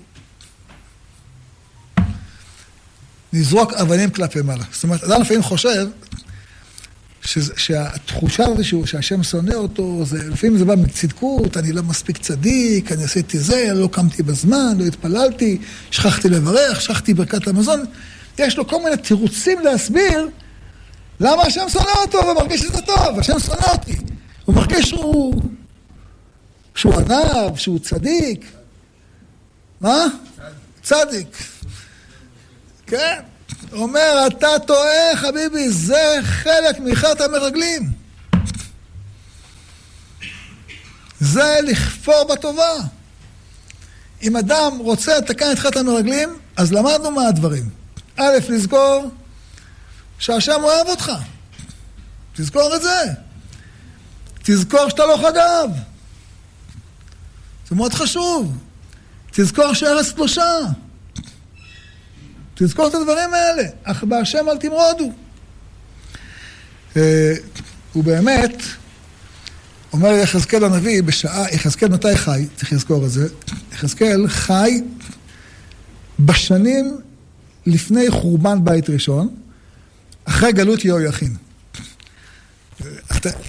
[3.33, 4.63] נזרוק אבנים כלפי מעלה.
[4.71, 5.87] זאת אומרת, אדם לפעמים חושב
[7.21, 12.17] שזה, שהתחושה הזו שהוא, שהשם שונא אותו, זה, לפעמים זה בא מצדקות, אני לא מספיק
[12.17, 15.57] צדיק, אני עשיתי זה, לא קמתי בזמן, לא התפללתי,
[15.91, 17.83] שכחתי לברך, שכחתי ברכת המזון.
[18.37, 20.29] יש לו כל מיני תירוצים להסביר
[21.19, 23.97] למה השם שונא אותו ומרגיש שזה טוב, השם שונא אותי.
[24.45, 25.41] הוא מרגיש שהוא...
[26.75, 28.45] שהוא ענב, שהוא צדיק.
[29.81, 30.05] מה?
[30.83, 31.37] צדיק.
[32.87, 33.19] כן.
[33.73, 37.89] אומר, אתה טועה, חביבי, זה חלק מחטא המרגלים.
[41.19, 42.73] זה לכפור בטובה.
[44.23, 47.69] אם אדם רוצה לתקן את חטא המרגלים, אז למדנו מה הדברים.
[48.17, 49.09] א', לזכור
[50.19, 51.11] שהשם אוהב אותך.
[52.35, 53.11] תזכור את זה.
[54.43, 55.69] תזכור שאתה לא חגב.
[57.69, 58.57] זה מאוד חשוב.
[59.31, 60.59] תזכור שארץ קדושה.
[62.55, 63.63] תזכור את הדברים האלה.
[63.83, 65.11] אך בהשם אל תמרודו.
[66.97, 67.33] אה,
[67.93, 68.55] הוא באמת,
[69.93, 72.45] אומר יחזקאל הנביא, בשעה, יחזקאל מתי חי?
[72.55, 73.27] צריך לזכור את זה.
[73.71, 74.81] יחזקאל חי
[76.19, 76.97] בשנים
[77.65, 79.35] לפני חורבן בית ראשון,
[80.25, 81.35] אחרי גלות יהויכין.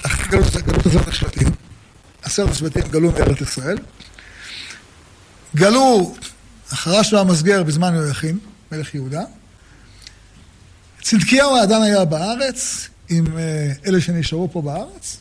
[0.03, 1.49] אחרי גלות, עשרת השבטים,
[2.23, 3.79] עשרת השבטים גלו מארץ ישראל,
[5.57, 6.15] גלו
[6.71, 8.39] החרש והמסגר בזמן יהויכין,
[8.73, 9.23] מלך יהודה.
[11.03, 15.17] צדקיהו האדן היה בארץ, עם אה, אלה שנשארו פה בארץ,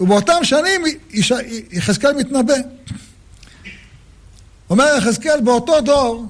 [0.00, 0.82] ובאותם שנים
[1.70, 2.54] יחזקאל מתנבא.
[4.70, 6.26] אומר יחזקאל, באותו דור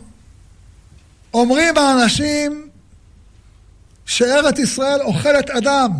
[1.34, 2.68] אומרים האנשים
[4.06, 5.90] שארץ ישראל אוכלת אדם.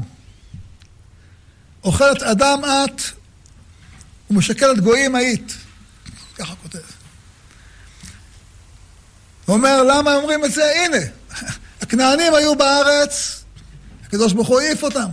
[1.85, 3.03] אוכלת אדם את
[4.31, 5.55] ומשקלת גויים היית.
[6.35, 6.79] ככה כותב.
[9.47, 10.73] הוא אומר, למה אומרים את זה?
[10.85, 10.97] הנה,
[11.81, 13.45] הכנענים היו בארץ,
[14.05, 15.09] הקדוש ברוך הוא העיף אותם.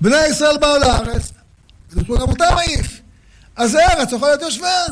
[0.00, 1.32] בני ישראל באו לארץ,
[1.88, 3.00] הקדוש ברוך הוא גם אותם העיף.
[3.56, 4.84] אז הארץ אוכלת יושביה.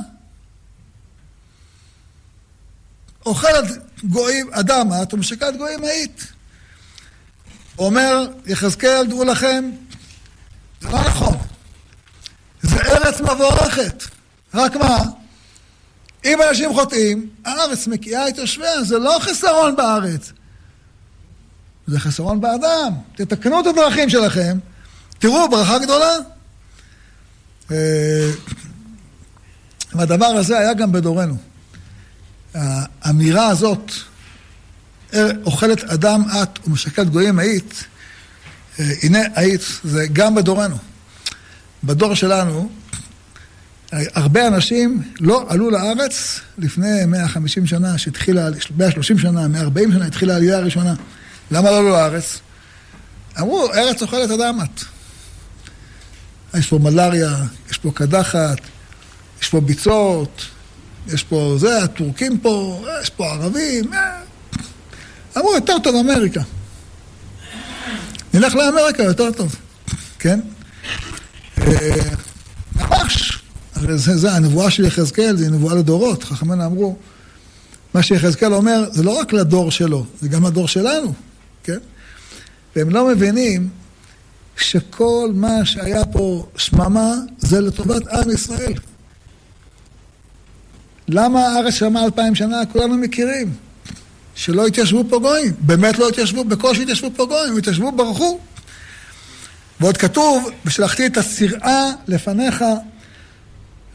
[3.26, 3.64] אוכלת
[4.04, 6.33] גויים, אדם את ומשקת גויים היית.
[7.78, 9.70] אומר יחזקאל, דעו לכם,
[10.80, 11.36] זה לא נכון.
[12.62, 14.04] זה ארץ מבורכת.
[14.54, 14.98] רק מה?
[16.24, 20.32] אם אנשים חוטאים, הארץ מקיאה את יושביה, זה לא חסרון בארץ.
[21.86, 22.92] זה חסרון באדם.
[23.14, 24.58] תתקנו את הדרכים שלכם,
[25.18, 26.14] תראו, ברכה גדולה.
[27.70, 28.30] אה,
[29.92, 31.36] והדבר הזה היה גם בדורנו.
[32.54, 33.92] האמירה הזאת,
[35.44, 37.84] אוכלת אדם את ומשקלת גויים היית,
[38.80, 40.76] אה, הנה היית, זה גם בדורנו.
[41.84, 42.68] בדור שלנו,
[43.92, 50.56] הרבה אנשים לא עלו לארץ לפני 150 שנה, שהתחילה, 130 שנה, 140 שנה, התחילה העלייה
[50.56, 50.94] הראשונה.
[51.50, 52.40] למה לא עלו לארץ?
[53.40, 54.84] אמרו, ארץ אוכלת אדם את.
[56.58, 57.36] יש פה מלאריה,
[57.70, 58.58] יש פה קדחת,
[59.42, 60.46] יש פה ביצות,
[61.08, 63.94] יש פה זה, הטורקים פה, יש פה ערבים.
[63.94, 64.23] אה.
[65.36, 66.42] אמרו, יותר טוב אמריקה.
[68.34, 69.56] נלך לאמריקה, יותר טוב,
[70.18, 70.40] כן?
[71.58, 71.96] אה,
[72.76, 73.42] ממש.
[73.94, 76.24] זה, זה הנבואה של יחזקאל, זה נבואה לדורות.
[76.24, 76.96] חכמינו אמרו,
[77.94, 81.12] מה שיחזקאל אומר, זה לא רק לדור שלו, זה גם לדור שלנו,
[81.64, 81.78] כן?
[82.76, 83.68] והם לא מבינים
[84.56, 88.74] שכל מה שהיה פה שממה זה לטובת עם ישראל.
[91.08, 92.66] למה הארץ שמעה אלפיים שנה?
[92.72, 93.52] כולנו מכירים.
[94.34, 95.52] שלא התיישבו פה גויים.
[95.58, 98.40] באמת לא התיישבו, בקושי התיישבו פה גויים, התיישבו, ברחו.
[99.80, 102.64] ועוד כתוב, ושלחתי את הסיראה לפניך,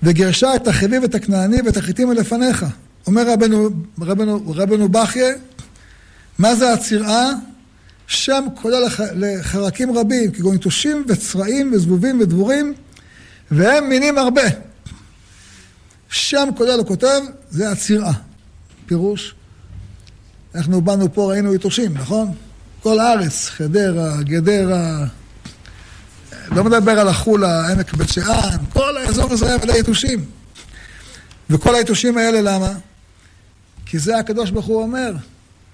[0.03, 2.65] וגירשה את החביב, את הכנעני ואת החיטים לפניך.
[3.07, 3.69] אומר רבנו,
[4.01, 5.33] רבנו, רבנו בכיה,
[6.39, 7.29] מה זה הצירעה?
[8.07, 12.73] שם כולל לח, לחרקים רבים, כגון יתושים וצרעים וזבובים ודבורים,
[13.51, 14.41] והם מינים הרבה.
[16.09, 18.13] שם כולל כותב, זה הצירעה.
[18.85, 19.35] פירוש,
[20.55, 22.33] אנחנו באנו פה, ראינו יתושים, נכון?
[22.83, 25.05] כל הארץ, חדרה, גדרה,
[26.51, 30.25] לא מדבר על החולה, עמק בית שאן, כל האזור הזה היה מלא יתושים.
[31.49, 32.71] וכל היתושים האלה למה?
[33.85, 35.13] כי זה הקדוש ברוך הוא אומר,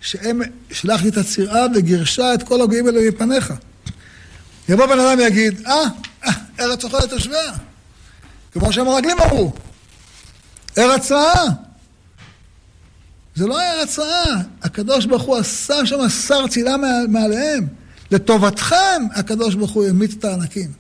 [0.02, 3.54] שהם, שלחתי את הצירה וגירשה את כל הגויים האלה מפניך.
[4.70, 5.74] יבוא בן אדם ויגיד, אה,
[6.26, 7.52] אה ארץ אוכלת תושביה.
[8.52, 9.54] כמו שהמרגלים אמרו,
[10.78, 11.65] ארץ רעה.
[13.36, 16.76] זה לא ארץ רעה, הקדוש ברוך הוא עשה שם שר צילה
[17.10, 17.68] מעליהם.
[18.12, 20.72] לטובתכם הקדוש ברוך הוא העמיד את הענקים.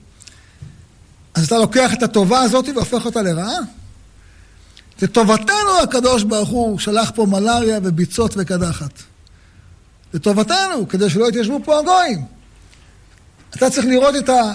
[1.34, 3.58] אז אתה לוקח את הטובה הזאת והופך אותה לרעה?
[5.02, 9.04] לטובתנו הקדוש ברוך הוא שלח פה מלאריה וביצות וקדחת.
[10.14, 12.26] לטובתנו, כדי שלא יתיישבו פה הגויים.
[13.56, 14.54] אתה צריך לראות את, ה...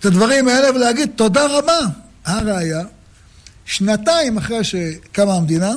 [0.00, 1.78] את הדברים האלה ולהגיד תודה רבה.
[2.24, 2.82] הראיה,
[3.64, 5.72] שנתיים אחרי שקמה המדינה,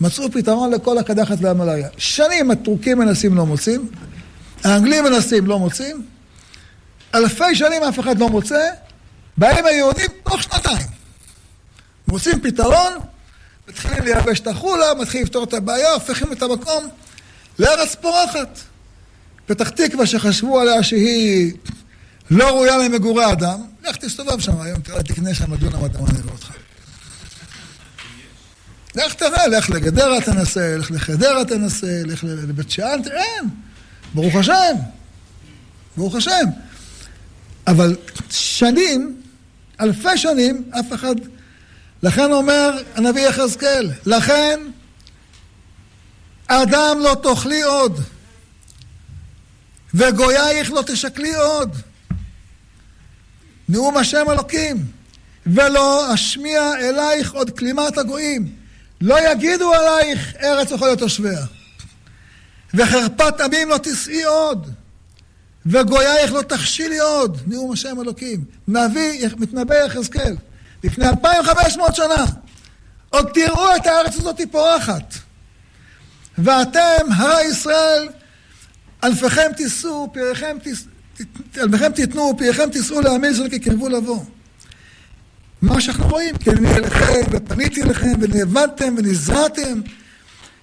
[0.00, 1.88] מצאו פתרון לכל הקדחת והמלאריה.
[1.98, 3.88] שנים הטורקים מנסים לא מוצאים,
[4.64, 6.06] האנגלים מנסים לא מוצאים,
[7.14, 8.70] אלפי שנים אף אחד לא מוצא,
[9.36, 10.86] באים היהודים תוך שנתיים.
[12.08, 12.92] מוצאים פתרון,
[13.68, 16.88] מתחילים לייבש את החולה, מתחילים לפתור את הבעיה, הופכים את המקום
[17.58, 18.58] לארץ פורחת.
[19.46, 21.52] פתח תקווה שחשבו עליה שהיא
[22.30, 26.50] לא ראויה למגורי אדם, לך תסתובב שם היום, תראה, תקנה שם דונם אדמה נראה אותך.
[28.94, 33.48] לך תראה, לך לגדרה תנסה, לך לחדרה תנסה, לך לבית שאן, אין.
[34.14, 34.74] ברוך השם,
[35.96, 36.44] ברוך השם.
[37.66, 37.96] אבל
[38.30, 39.20] שנים,
[39.80, 41.14] אלפי שנים, אף אחד...
[42.02, 44.60] לכן אומר הנביא יחזקאל, לכן
[46.46, 48.00] אדם לא תאכלי עוד,
[49.94, 51.76] וגוייך לא תשקלי עוד.
[53.68, 54.76] נאום השם אלוקים,
[55.46, 58.59] ולא אשמיע אלייך עוד כלימת הגויים.
[59.00, 61.44] לא יגידו עלייך ארץ אוכלת תושביה.
[62.74, 64.70] וחרפת עמים לא תשאי עוד.
[65.66, 68.44] וגוייך לא תכשילי עוד, נאום השם אלוקים.
[68.68, 70.36] נביא, מתנבא יחזקאל,
[70.84, 72.24] לפני 2,500 שנה.
[73.10, 75.14] עוד תראו את הארץ הזאת פורחת.
[76.38, 78.08] ואתם, הרי ישראל,
[79.04, 80.56] אלפיכם תישאו, פיריכם
[81.94, 84.24] תיתנו, פיריכם תישאו לעמי ישראל כי קרבו לבוא.
[85.62, 89.80] מה שאנחנו רואים, כי אני אליכם, ופניתי אליכם, ונאבדתם, ונזרעתם,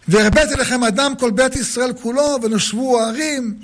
[0.08, 3.60] והרביתי לכם אדם כל בית ישראל כולו, ונושבו הערים,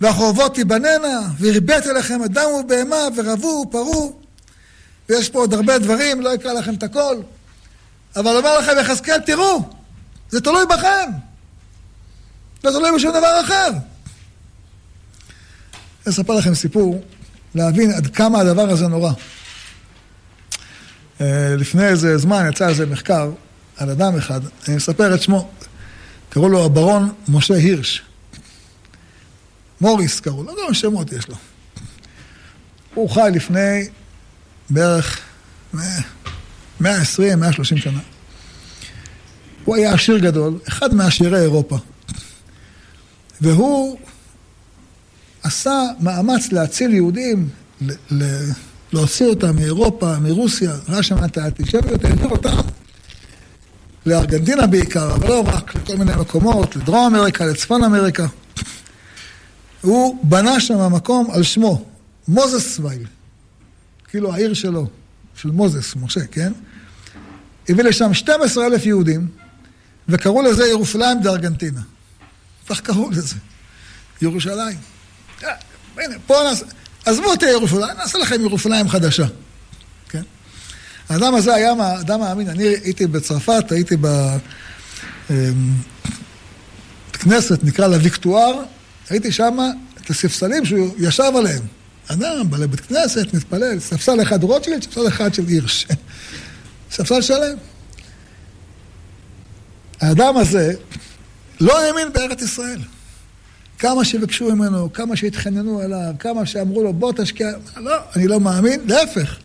[0.00, 4.16] והחורבות תיבננה, והרביתי לכם אדם ובהמה, ורבו ופרו.
[5.08, 7.16] ויש פה עוד הרבה דברים, לא אקרא לכם את הכל.
[8.16, 9.62] אבל אומר לכם יחזקאל, תראו,
[10.30, 11.10] זה תלוי בכם.
[12.64, 13.68] לא תלוי בשום דבר אחר.
[16.06, 17.02] אני אספר לכם סיפור,
[17.54, 19.12] להבין עד כמה הדבר הזה נורא.
[21.22, 23.30] אה, לפני איזה זמן יצא איזה מחקר
[23.76, 25.50] על אדם אחד, אני מספר את שמו,
[26.28, 28.02] קראו לו הברון משה הירש.
[29.80, 31.34] מוריס קראו לו, יודע שמות יש לו.
[32.94, 33.88] הוא חי לפני
[34.70, 35.20] בערך
[36.80, 38.00] 120, 130 שנה.
[39.64, 41.78] הוא היה עשיר גדול, אחד מעשירי אירופה.
[43.40, 43.98] והוא
[45.42, 47.48] עשה מאמץ להציל יהודים,
[48.92, 52.56] להוציא אותם מאירופה, מרוסיה, ראה שם את האנטישמיות, העביר אותם
[54.06, 58.26] לארגנטינה בעיקר, אבל לא רק, לכל מיני מקומות, לדרום אמריקה, לצפון אמריקה.
[59.80, 61.84] הוא בנה שם מקום על שמו,
[62.28, 63.06] מוזס וייל,
[64.08, 64.86] כאילו העיר שלו,
[65.36, 66.52] של מוזס, משה, כן?
[67.68, 69.28] הביא לשם 12 אלף יהודים,
[70.08, 71.80] וקראו לזה ירושלים בארגנטינה.
[72.68, 73.36] כך קראו לזה,
[74.22, 74.78] ירושלים.
[75.44, 75.54] אה,
[75.96, 76.66] הנה, פה נעשה,
[77.04, 79.26] עזבו אותי ירושלים, נעשה לכם ירושלים חדשה.
[80.08, 80.22] כן?
[81.08, 83.96] האדם הזה היה אדם מאמין, אני הייתי בצרפת, הייתי
[87.20, 88.62] בכנסת, אמ, נקרא לה ויקטואר,
[89.10, 89.58] הייתי שם
[90.00, 91.62] את הספסלים שהוא ישב עליהם.
[92.06, 95.86] אדם בא לבית כנסת, מתפלל, ספסל אחד רוטשילד, ספסל אחד של הירש.
[96.90, 97.56] ספסל שלם.
[100.00, 100.74] האדם הזה
[101.60, 102.80] לא האמין בארץ ישראל.
[103.82, 108.80] כמה שביקשו ממנו, כמה שהתחננו עליו, כמה שאמרו לו בוא תשקיע, לא, אני לא מאמין,
[108.86, 109.36] להפך.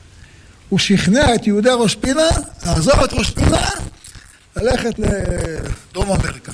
[0.69, 2.29] הוא שכנע את יהודי ראש פינה
[2.65, 3.69] לעזוב את ראש פינה,
[4.55, 6.51] ללכת לדרום אמריקה.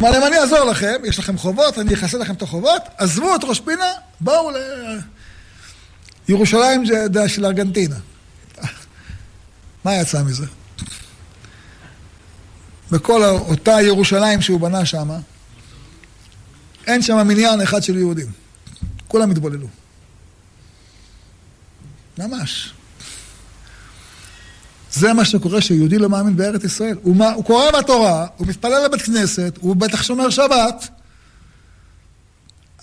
[0.00, 3.44] אמר להם, אני אעזור לכם, יש לכם חובות, אני אכסה לכם את החובות, עזבו את
[3.44, 4.50] ראש פינה, בואו
[6.28, 6.82] לירושלים
[7.26, 7.96] של ארגנטינה.
[9.84, 10.46] מה יצא מזה?
[12.90, 15.08] בכל אותה ירושלים שהוא בנה שם,
[16.88, 18.26] אין שם מניין אחד של יהודים.
[19.08, 19.66] כולם התבוללו.
[22.18, 22.72] ממש.
[24.92, 26.96] זה מה שקורה כשיהודי לא מאמין בארץ ישראל.
[27.02, 30.88] הוא, מה, הוא קורא בתורה, הוא מתפלל לבית כנסת, הוא בטח שומר שבת.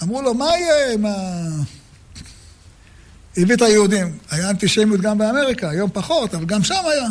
[0.03, 1.13] אמרו לו, מה יהיה עם ה...
[3.37, 4.17] הביא את היהודים.
[4.31, 7.07] היה אנטישמיות גם באמריקה, היום פחות, אבל גם שם היה.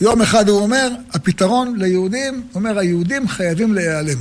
[0.00, 4.18] יום אחד הוא אומר, הפתרון ליהודים, הוא אומר, היהודים חייבים להיעלם.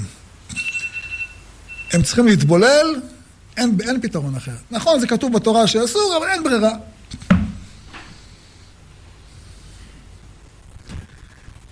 [1.93, 3.01] הם צריכים להתבולל,
[3.57, 4.55] אין, אין פתרון אחר.
[4.71, 6.71] נכון, זה כתוב בתורה שאסור, אבל אין ברירה.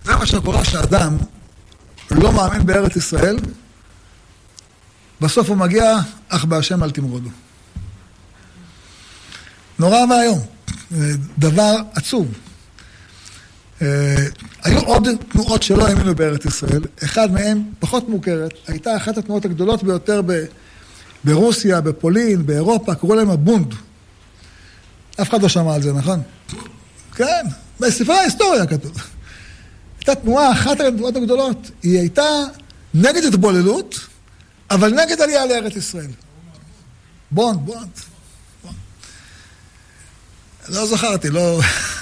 [0.03, 1.17] זה מה שקורה שאדם
[2.11, 3.37] לא מאמין בארץ ישראל,
[5.21, 5.97] בסוף הוא מגיע,
[6.29, 7.29] אך בהשם אל תמרודו.
[9.79, 10.45] נורא ואיום,
[11.37, 12.27] דבר עצוב.
[13.81, 14.25] אה,
[14.63, 19.83] היו עוד תנועות שלא האמינו בארץ ישראל, אחד מהן פחות מוכרת, הייתה אחת התנועות הגדולות
[19.83, 20.43] ביותר ב,
[21.23, 23.73] ברוסיה, בפולין, באירופה, קראו להם הבונד.
[25.21, 26.21] אף אחד לא שמע על זה, נכון?
[27.15, 27.45] כן,
[27.79, 28.91] בספרי ההיסטוריה כתוב.
[29.99, 32.23] הייתה תנועה, אחת התנועות הגדולות, היא הייתה
[32.93, 33.99] נגד התבוללות,
[34.69, 36.11] אבל נגד עלייה לארץ ישראל.
[37.31, 37.89] בונד, בונד.
[38.63, 38.75] בונד.
[40.69, 41.59] לא זכרתי, לא...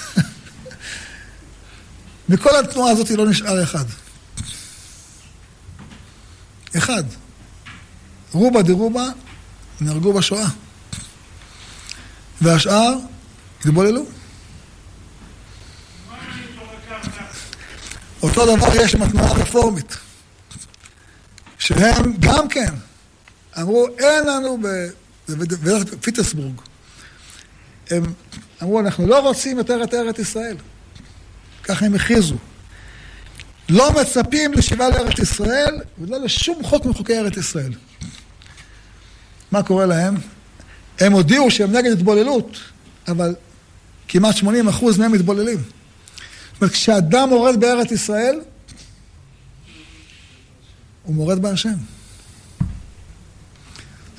[2.28, 3.84] מכל התנועה הזאת לא נשאר אחד.
[6.76, 7.04] אחד.
[8.32, 9.04] רובה דרובה
[9.80, 10.48] נהרגו בשואה.
[12.40, 12.94] והשאר
[13.60, 14.04] התבוללו.
[18.22, 19.96] אותו דבר יש עם התנועה הרפורמית,
[21.58, 22.74] שהם גם כן
[23.60, 24.58] אמרו, אין לנו
[25.28, 26.60] בפיטסבורג.
[27.90, 28.02] הם
[28.62, 30.56] אמרו, אנחנו לא רוצים יותר את ארץ ישראל.
[31.68, 32.36] ככה הם הכריזו.
[33.68, 37.72] לא מצפים לשיבה לארץ ישראל ולא לשום חוק מחוקי ארץ ישראל.
[39.52, 40.16] מה קורה להם?
[41.00, 42.58] הם הודיעו שהם נגד התבוללות,
[43.08, 43.34] אבל
[44.08, 45.58] כמעט 80 אחוז מהם מתבוללים.
[45.58, 48.40] זאת אומרת, כשאדם מורד בארץ ישראל,
[51.02, 51.74] הוא מורד בהשם.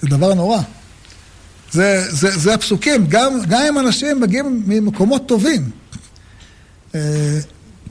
[0.02, 0.62] זה דבר נורא.
[1.72, 5.72] זה, זה, זה הפסוקים, גם, גם אם אנשים מגיעים ממקומות טובים.
[6.96, 7.40] אה,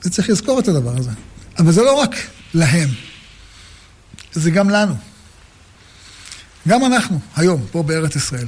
[0.01, 1.11] זה צריך לזכור את הדבר הזה.
[1.59, 2.15] אבל זה לא רק
[2.53, 2.89] להם,
[4.33, 4.95] זה גם לנו.
[6.67, 8.47] גם אנחנו, היום, פה בארץ ישראל.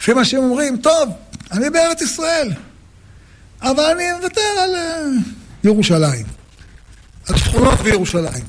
[0.00, 1.10] לפעמים אנשים אומרים, טוב,
[1.52, 2.52] אני בארץ ישראל,
[3.62, 5.28] אבל אני מוותר על uh,
[5.64, 6.26] ירושלים,
[7.28, 8.44] על שכונות בירושלים.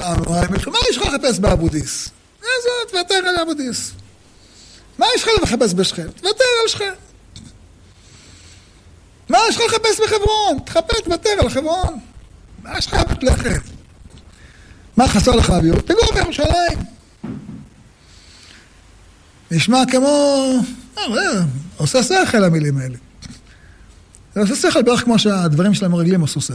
[0.00, 2.10] מה יש לך לחפש באבודיס?
[2.36, 3.92] איזה, תוותר על אבודיס.
[4.98, 6.06] מה יש לך לחפש בשכם?
[6.16, 6.92] תוותר על שכם.
[9.28, 10.58] מה יש לך לחפש בחברון?
[10.64, 11.98] תחפש, תוותר על חברון.
[12.62, 13.60] מה יש לך לחם?
[14.96, 15.80] מה חסר לך אביו?
[15.80, 16.78] תגור בירושלים.
[19.50, 20.44] נשמע כמו...
[20.98, 21.42] אה, אה,
[21.76, 22.96] עושה שכל המילים האלה.
[24.34, 26.54] זה עושה שכל בערך כמו שהדברים של המרגלים עשו שכל.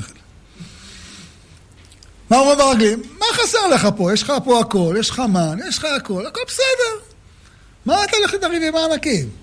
[2.30, 3.02] מה אומרים ברגלים?
[3.20, 4.14] מה חסר לך פה?
[4.14, 7.14] יש לך פה הכל, יש לך מן, יש לך הכל, הכל בסדר.
[7.86, 9.43] מה אתה הולך לריב עם הענקים?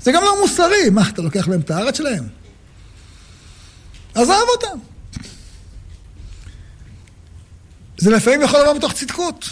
[0.00, 0.90] זה גם לא מוסרי.
[0.90, 2.28] מה, אתה לוקח להם את הארץ שלהם?
[4.14, 4.78] עזב אותם.
[7.98, 9.44] זה לפעמים יכול לבוא מתוך צדקות.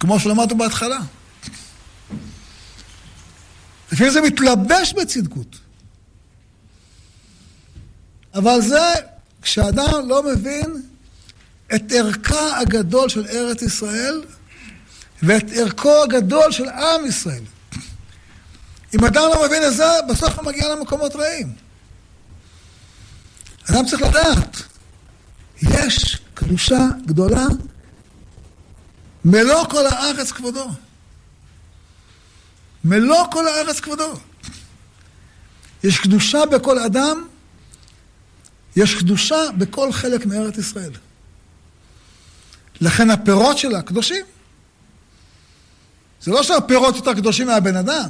[0.00, 0.98] כמו שלמדנו בהתחלה.
[3.92, 5.56] לפעמים זה מתלבש בצדקות.
[8.34, 8.94] אבל זה
[9.42, 10.82] כשאדם לא מבין
[11.74, 14.22] את ערכה הגדול של ארץ ישראל
[15.22, 17.42] ואת ערכו הגדול של עם ישראל.
[18.94, 21.54] אם אדם לא מבין את זה, בסוף הוא מגיע למקומות רעים.
[23.70, 24.56] אדם צריך לדעת,
[25.62, 27.46] יש קדושה גדולה,
[29.24, 30.70] מלוא כל הארץ כבודו.
[32.84, 34.18] מלוא כל הארץ כבודו.
[35.84, 37.26] יש קדושה בכל אדם,
[38.76, 40.92] יש קדושה בכל חלק מארץ ישראל.
[42.80, 44.24] לכן הפירות שלה קדושים.
[46.20, 48.08] זה לא שהפירות יותר קדושים מהבן אדם,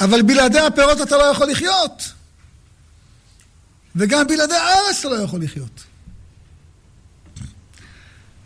[0.00, 2.12] אבל בלעדי הפירות אתה לא יכול לחיות.
[3.96, 5.84] וגם בלעדי הארץ אתה לא יכול לחיות.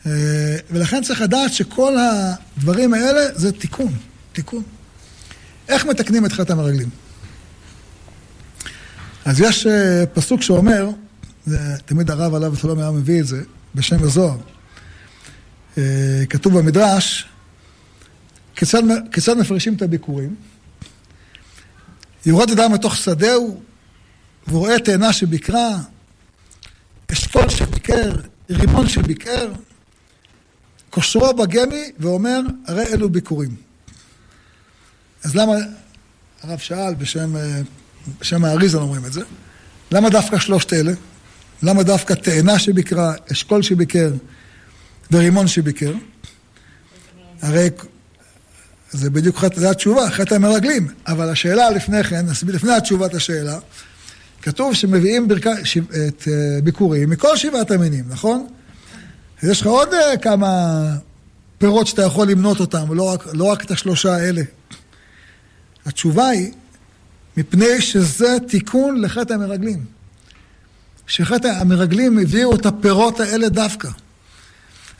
[0.07, 3.93] אה, ולכן צריך לדעת שכל הדברים האלה זה תיקון,
[4.33, 4.63] תיקון.
[5.69, 6.89] איך מתקנים את חטא המרגלים?
[9.25, 10.91] אז יש אה, פסוק שאומר,
[11.47, 13.43] זה תמיד הרב עליו ושלום היה מביא את זה,
[13.75, 14.39] בשם הזוהר.
[15.79, 17.29] אה, כתוב במדרש,
[18.57, 18.83] כיצד,
[19.13, 20.35] כיצד מפרשים את הביקורים?
[22.27, 23.63] יורד אדם מתוך שדהו,
[24.49, 25.79] ורואה תאנה שביקרה,
[27.13, 28.13] אשכול שביקר,
[28.51, 29.53] רימון שביקר,
[30.91, 33.57] כושרו בגמי, ואומר, הרי אלו ביקורים.
[35.25, 35.53] אז למה,
[36.43, 37.35] הרב שאל, בשם,
[38.21, 39.21] בשם האריזון אומרים את זה,
[39.93, 40.93] למה דווקא שלושת אלה?
[41.63, 44.13] למה דווקא תאנה שביקרה, אשכול שביקר
[45.13, 45.93] ורימון שביקר?
[47.43, 47.71] הרי
[48.95, 50.89] זה בדיוק, זו התשובה, חטא המרגלים.
[51.07, 53.59] אבל השאלה לפני כן, לפני התשובת השאלה,
[54.43, 55.51] כתוב שמביאים ברכה,
[56.09, 58.47] את אה, ביקורים מכל שבעת המינים, נכון?
[59.43, 60.49] יש לך עוד אה, כמה
[61.59, 64.43] פירות שאתה יכול למנות אותם, לא רק, לא רק את השלושה האלה.
[65.87, 66.53] התשובה היא,
[67.37, 69.85] מפני שזה תיקון לחטא המרגלים.
[71.07, 73.89] שחטא המרגלים הביאו את הפירות האלה דווקא.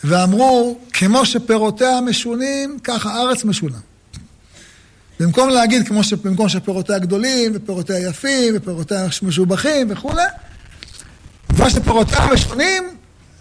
[0.05, 3.79] ואמרו, כמו שפירותיה משונים, ככה הארץ משונה.
[5.21, 6.13] במקום להגיד, כמו ש...
[6.13, 10.23] במקום שפירותיה גדולים, ופירותיה יפים, ופירותיה משובחים וכולי,
[11.59, 12.85] מה שפירותיה משונים,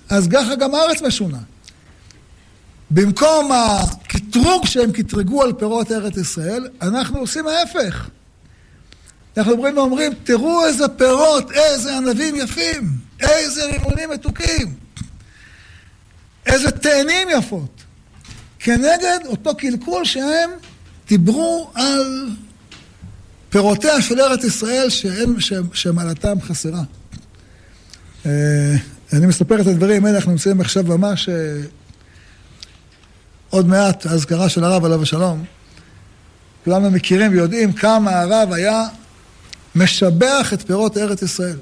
[0.09, 1.37] אז ככה גם הארץ משונה.
[2.91, 8.09] במקום הקטרוג שהם קטרגו על פירות ארץ ישראל, אנחנו עושים ההפך.
[9.37, 12.89] אנחנו אומרים ואומרים, תראו איזה פירות, איזה ענבים יפים,
[13.19, 14.82] איזה רימונים מתוקים,
[16.45, 17.83] איזה תאנים יפות.
[18.59, 20.49] כנגד אותו קלקול שהם
[21.07, 22.29] דיברו על
[23.49, 24.87] פירותיה של ארץ ישראל
[25.73, 26.81] שמעלתם חסרה.
[28.25, 28.75] אה,
[29.13, 31.35] אני מספר את הדברים האלה, אנחנו נמצאים עכשיו ממש אה,
[33.49, 35.45] עוד מעט, האזכרה של הרב עליו השלום.
[36.63, 38.83] כולנו מכירים ויודעים כמה הרב היה
[39.75, 41.57] משבח את פירות ארץ ישראל.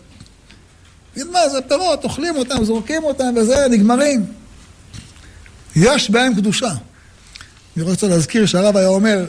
[1.16, 4.41] מה, זה פירות, אוכלים אותם, זורקים אותם וזה, נגמרים.
[5.76, 6.72] יש בהם קדושה.
[7.78, 9.26] אני רוצה להזכיר שהרב היה אומר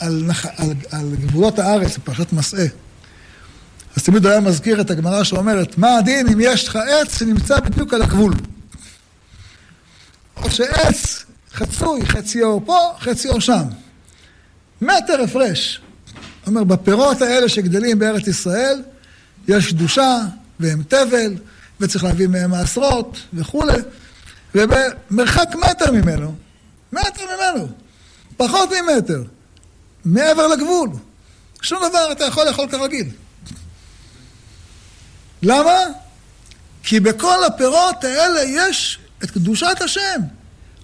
[0.00, 0.46] על, נח...
[0.46, 2.66] על, על גבולות הארץ, בפרשת מסעה.
[3.96, 7.94] אז תמיד היה מזכיר את הגמרא שאומרת, מה הדין אם יש לך עץ שנמצא בדיוק
[7.94, 8.34] על הגבול?
[10.36, 13.62] או שעץ חצוי, חציו פה, חציו שם.
[14.80, 15.80] מטר הפרש.
[16.46, 18.82] אומר, בפירות האלה שגדלים בארץ ישראל,
[19.48, 20.18] יש קדושה
[20.60, 21.34] והם תבל,
[21.80, 23.78] וצריך להביא מהם מעשרות וכולי,
[24.54, 26.34] ובמרחק מטר ממנו,
[26.92, 27.68] מטר ממנו,
[28.36, 29.22] פחות ממטר,
[30.04, 30.90] מעבר לגבול,
[31.62, 33.10] שום דבר אתה יכול לאכול כרגיל.
[35.42, 35.78] למה?
[36.82, 40.20] כי בכל הפירות האלה יש את קדושת השם.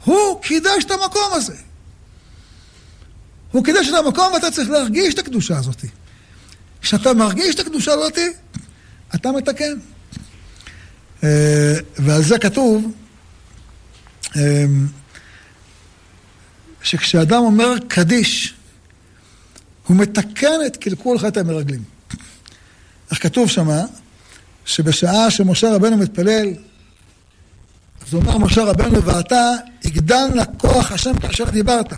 [0.05, 1.57] הוא קידש את המקום הזה.
[3.53, 5.85] הוא קידש את המקום ואתה צריך להרגיש את הקדושה הזאת.
[6.81, 8.18] כשאתה מרגיש את הקדושה הזאת,
[9.14, 9.79] אתה מתקן.
[11.25, 12.93] אה, ועל זה כתוב
[16.83, 18.55] שכשאדם אומר קדיש,
[19.87, 21.83] הוא מתקן את קלקול חטא המרגלים.
[23.11, 23.83] איך כתוב שמה?
[24.64, 26.49] שבשעה שמשה רבנו מתפלל,
[28.07, 29.53] אז אומר משה רבנו, ואתה
[29.85, 31.93] יגדל נא כוח השם כאשר דיברת.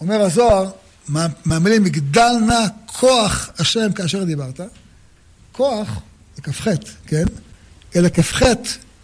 [0.00, 0.70] אומר הזוהר,
[1.44, 4.60] מהמילים יגדל נא כוח השם כאשר דיברת,
[5.52, 5.88] כוח
[6.36, 6.68] זה כ"ח,
[7.06, 7.24] כן?
[7.96, 8.42] אלה כ"ח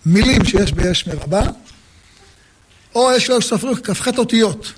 [0.06, 1.42] מילים שיש ביש מרבה,
[2.94, 4.72] או יש כאלה שספרו כ"ח אותיות.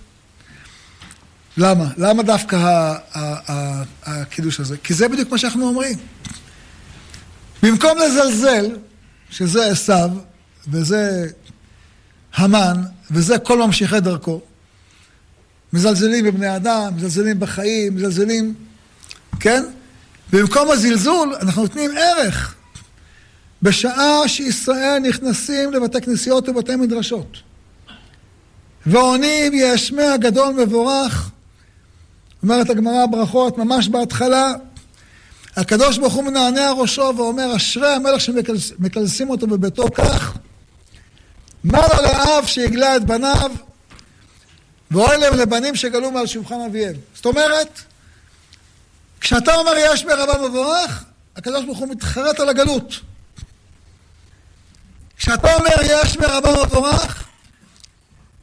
[1.56, 1.84] למה?
[1.96, 2.56] למה דווקא
[4.02, 4.76] הקידוש הזה?
[4.76, 5.98] כי זה בדיוק מה שאנחנו אומרים.
[7.62, 8.76] במקום לזלזל,
[9.30, 10.10] שזה עשיו,
[10.68, 11.28] וזה
[12.34, 14.40] המן, וזה כל ממשיכי דרכו,
[15.72, 18.54] מזלזלים בבני אדם, מזלזלים בחיים, מזלזלים,
[19.40, 19.64] כן?
[20.32, 22.55] במקום הזלזול, אנחנו נותנים ערך.
[23.62, 27.36] בשעה שישראל נכנסים לבתי כנסיות ובתי מדרשות,
[28.86, 31.30] ועונים יש מאה גדול מבורך,
[32.42, 34.52] אומרת הגמרא ברכות, ממש בהתחלה,
[35.56, 40.34] הקדוש ברוך הוא מנענע ראשו ואומר, אשרי המלך שמקלסים אותו בביתו כך,
[41.64, 43.50] מה לו לאב שיגלה את בניו,
[44.90, 46.94] ואוי להם לבנים שגלו מעל שולחן אביהם.
[47.14, 47.80] זאת אומרת,
[49.20, 51.04] כשאתה אומר יש ברבה מבורך,
[51.36, 53.00] הקדוש ברוך הוא מתחרט על הגלות.
[55.26, 57.24] כשאתה אומר יש ברבה מבורך,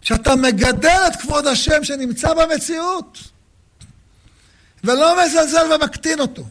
[0.01, 3.17] כשאתה מגדל את כבוד השם שנמצא במציאות,
[4.83, 6.43] ולא מזלזל ומקטין אותו,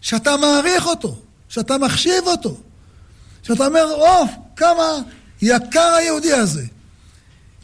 [0.00, 1.16] שאתה מעריך אותו,
[1.48, 2.56] שאתה מחשיב אותו,
[3.42, 4.24] שאתה אומר, או,
[4.56, 4.98] כמה
[5.42, 6.64] יקר היהודי הזה,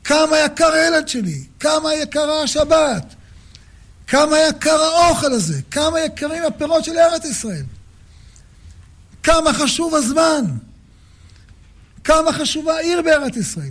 [0.04, 3.14] כמה יקר הילד שלי, כמה יקרה השבת,
[4.06, 7.64] כמה יקר האוכל הזה, כמה יקרים הפירות של ארץ ישראל,
[9.22, 10.44] כמה חשוב הזמן,
[12.08, 13.70] כמה חשובה העיר בארץ ישראל.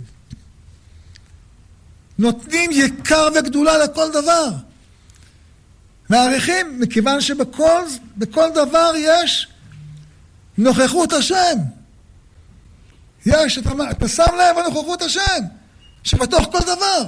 [2.18, 4.48] נותנים יקר וגדולה לכל דבר.
[6.10, 9.48] מעריכים, מכיוון שבכל דבר יש
[10.58, 11.58] נוכחות השם.
[13.26, 15.44] יש, אתה, אתה שם לב על נוכחות השם,
[16.04, 17.02] שבתוך כל דבר.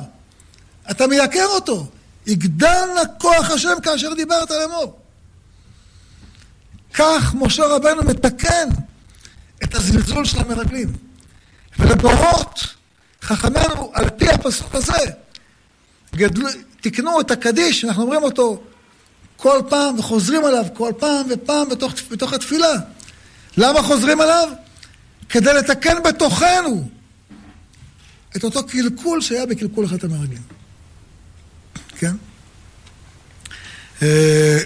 [0.90, 1.86] אתה מייקר אותו.
[2.26, 4.98] יגדל נא כוח השם כאשר דיברת לאמור.
[6.94, 8.68] כך משה רבנו מתקן
[9.64, 11.09] את הזלזול של המרגלים.
[11.80, 12.60] ולדורות,
[13.22, 15.10] חכמינו, על פי הפסוק הזה,
[16.14, 16.48] גדלו,
[16.80, 18.62] תיקנו את הקדיש, אנחנו אומרים אותו
[19.36, 22.72] כל פעם וחוזרים עליו כל פעם ופעם בתוך, בתוך התפילה.
[23.56, 24.48] למה חוזרים עליו?
[25.28, 26.88] כדי לתקן בתוכנו
[28.36, 30.42] את אותו קלקול שהיה בקלקול אחת המרגלים.
[31.98, 32.12] כן?
[34.02, 34.58] אה,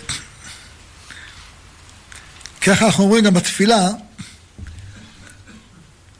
[2.61, 3.89] ככה אנחנו אומרים גם בתפילה,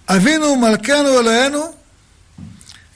[0.09, 1.75] אבינו מלכנו אלוהינו,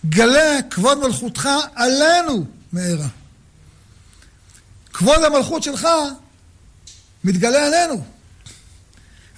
[0.09, 3.09] גלה כבוד מלכותך עלינו מהרה.
[4.93, 5.89] כבוד המלכות שלך
[7.25, 8.05] מתגלה עלינו.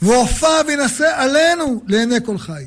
[0.03, 2.65] והופע וינשא עלינו לעיני כל חי.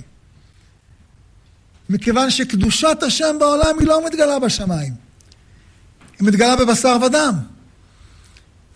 [1.90, 4.94] מכיוון שקדושת השם בעולם היא לא מתגלה בשמיים.
[6.20, 7.34] היא מתגלה בבשר ודם.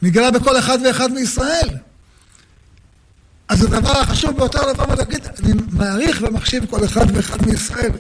[0.01, 1.77] מתגלה בכל אחד ואחד מישראל.
[3.47, 7.91] אז הדבר החשוב ביותר לבוא ולהגיד, אני מעריך ומחשיב כל אחד ואחד מישראל.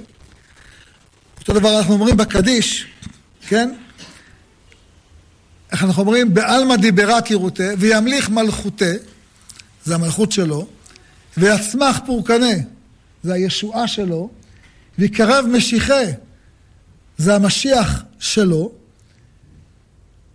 [1.39, 2.87] אותו דבר אנחנו אומרים בקדיש,
[3.47, 3.73] כן?
[5.71, 6.33] איך אנחנו אומרים?
[6.33, 8.91] בעלמא דיברה קירותה, וימליך מלכותה,
[9.85, 10.67] זה המלכות שלו,
[11.37, 12.53] ויצמח פורקנה,
[13.23, 14.29] זה הישועה שלו,
[14.99, 16.01] ויקרב משיחה,
[17.17, 18.71] זה המשיח שלו,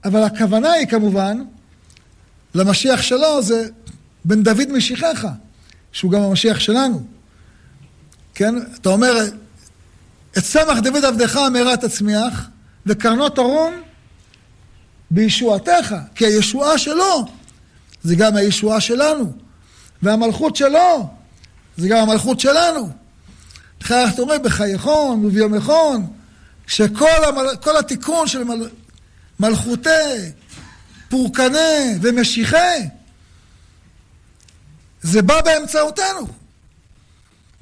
[0.04, 1.42] אבל הכוונה היא כמובן,
[2.54, 3.68] למשיח שלו זה
[4.24, 5.26] בן דוד משיחך,
[5.92, 7.02] שהוא גם המשיח שלנו.
[8.34, 8.54] כן?
[8.74, 9.12] אתה אומר,
[10.38, 12.48] את צמח דוד עבדך מהרה תצמיח,
[12.86, 13.74] וקרנו תרום
[15.10, 17.26] בישועתך, כי הישועה שלו
[18.02, 19.32] זה גם הישועה שלנו,
[20.02, 21.08] והמלכות שלו
[21.76, 22.90] זה גם המלכות שלנו.
[23.80, 26.06] לכן אנחנו אומרים בחייכון וביומכון,
[26.66, 27.76] שכל המל...
[27.78, 28.68] התיקון של מל...
[29.40, 29.90] מלכותי,
[31.08, 32.88] פורקני ומשיחי,
[35.02, 36.26] זה בא באמצעותנו.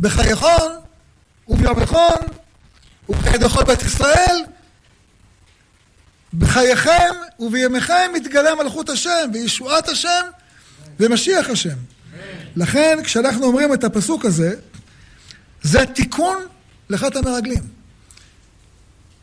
[0.00, 0.72] בחייכון
[1.48, 2.16] וביומכון
[3.08, 4.36] וכעת בכל בית ישראל,
[6.34, 10.22] בחייכם ובימיכם מתגלה מלכות השם וישועת השם
[11.00, 11.76] ומשיח השם.
[12.56, 14.54] לכן כשאנחנו אומרים את הפסוק הזה,
[15.62, 16.36] זה תיקון
[16.90, 17.62] לחטא המרגלים.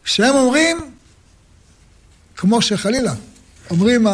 [0.06, 0.92] שהם אומרים,
[2.36, 3.14] כמו שחלילה,
[3.70, 4.08] אומרים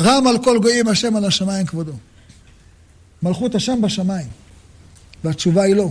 [0.00, 1.92] רם על כל גויים השם על השמיים כבודו.
[3.22, 4.28] מלכות השם בשמיים.
[5.24, 5.90] והתשובה היא לא.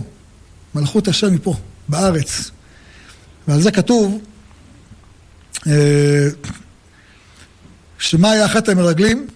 [0.74, 1.54] מלכות השם היא פה,
[1.88, 2.50] בארץ.
[3.48, 4.22] ועל זה כתוב
[5.66, 6.28] אה,
[7.98, 9.26] שמה היה חטא המרגלים?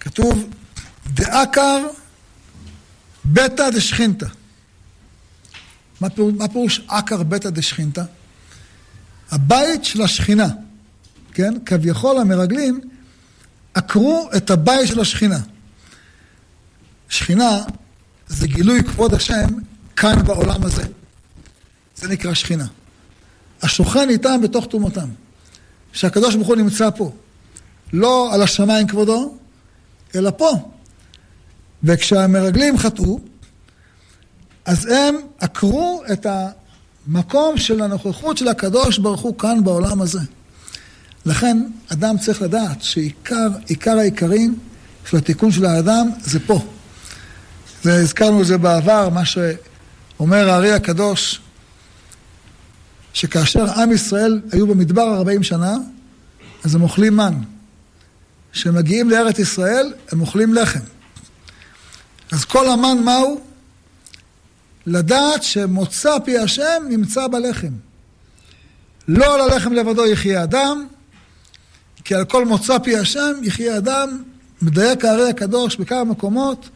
[0.00, 0.48] כתוב
[1.06, 1.86] דאקר
[3.24, 4.26] בתא דשכינתא.
[6.00, 8.02] מה פירוש, עקר בתא דשכינתא?
[9.30, 10.48] הבית של השכינה,
[11.38, 11.54] כן?
[11.66, 12.80] כביכול המרגלים
[13.74, 15.38] עקרו את הבית של השכינה.
[17.08, 17.58] שכינה
[18.28, 19.46] זה גילוי כבוד השם
[19.96, 20.82] כאן בעולם הזה.
[21.96, 22.66] זה נקרא שכינה.
[23.62, 25.08] השוכן איתם בתוך תומותם.
[25.92, 27.12] שהקדוש ברוך הוא נמצא פה.
[27.92, 29.36] לא על השמיים כבודו,
[30.14, 30.70] אלא פה.
[31.84, 33.20] וכשהמרגלים חטאו,
[34.64, 36.26] אז הם עקרו את
[37.06, 40.20] מקום של הנוכחות של הקדוש ברוך הוא כאן בעולם הזה.
[41.28, 41.58] לכן
[41.92, 44.58] אדם צריך לדעת שעיקר העיקרים
[45.10, 46.64] של התיקון של האדם זה פה.
[47.82, 51.40] זה, הזכרנו את זה בעבר, מה שאומר הארי הקדוש,
[53.12, 55.76] שכאשר עם ישראל היו במדבר 40 שנה,
[56.64, 57.34] אז הם אוכלים מן.
[58.52, 60.80] כשהם מגיעים לארץ ישראל, הם אוכלים לחם.
[62.32, 63.40] אז כל המן מהו?
[64.86, 67.72] לדעת שמוצא פי השם נמצא בלחם.
[69.08, 70.86] לא על הלחם לבדו יחיה אדם,
[72.08, 74.22] כי על כל מוצא פי השם יחיה אדם,
[74.62, 76.68] מדייק הארי הקדוש בכמה מקומות,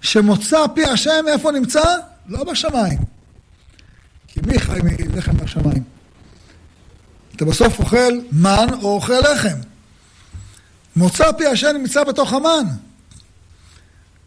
[0.00, 1.82] שמוצא פי השם איפה נמצא?
[2.28, 2.98] לא בשמיים.
[4.26, 5.82] כי מי חי מלחם בשמיים?
[7.36, 9.58] אתה בסוף אוכל מן או אוכל לחם.
[10.96, 12.64] מוצא פי השם נמצא בתוך המן.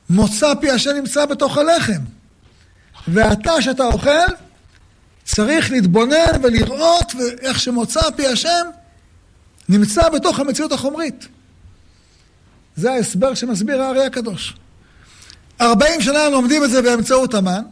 [0.09, 2.01] מוצא פי השם נמצא בתוך הלחם.
[3.07, 4.31] ואתה, שאתה אוכל,
[5.23, 8.65] צריך להתבונן ולראות איך שמוצא פי השם
[9.69, 11.27] נמצא בתוך המציאות החומרית.
[12.75, 14.55] זה ההסבר שמסביר הארי הקדוש.
[15.61, 17.63] ארבעים שנה לומדים את זה באמצעות המן,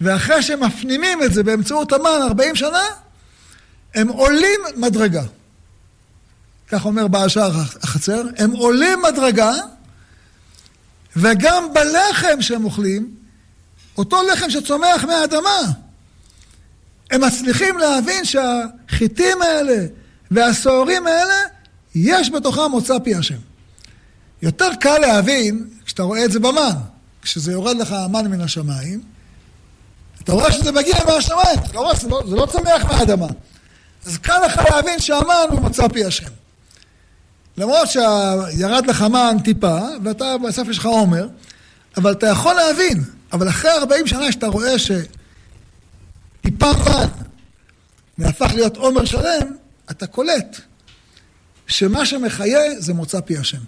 [0.00, 2.84] ואחרי שמפנימים את זה באמצעות המן ארבעים שנה,
[3.94, 5.22] הם עולים מדרגה.
[6.68, 9.52] כך אומר בעל שער החצר, הם עולים מדרגה,
[11.16, 13.14] וגם בלחם שהם אוכלים,
[13.98, 15.60] אותו לחם שצומח מהאדמה,
[17.10, 19.86] הם מצליחים להבין שהחיטים האלה
[20.30, 21.34] והסוהרים האלה,
[21.94, 23.38] יש בתוכם מוצא פי השם.
[24.42, 26.76] יותר קל להבין כשאתה רואה את זה במן,
[27.22, 29.02] כשזה יורד לך המן מן השמיים,
[30.22, 33.26] אתה רואה שזה מגיע מהשמיים, אתה רואה, זה לא, זה לא צומח מהאדמה.
[34.06, 36.30] אז קל לך להבין שהמן הוא מוצא פי השם.
[37.56, 41.28] למרות שירד לך מן טיפה, ואתה בסוף יש לך עומר,
[41.96, 43.04] אבל אתה יכול להבין.
[43.32, 47.08] אבל אחרי 40 שנה שאתה רואה שטיפה מן
[48.18, 49.56] נהפך להיות עומר שלם,
[49.90, 50.60] אתה קולט
[51.66, 53.60] שמה שמחיה זה מוצא פי השם.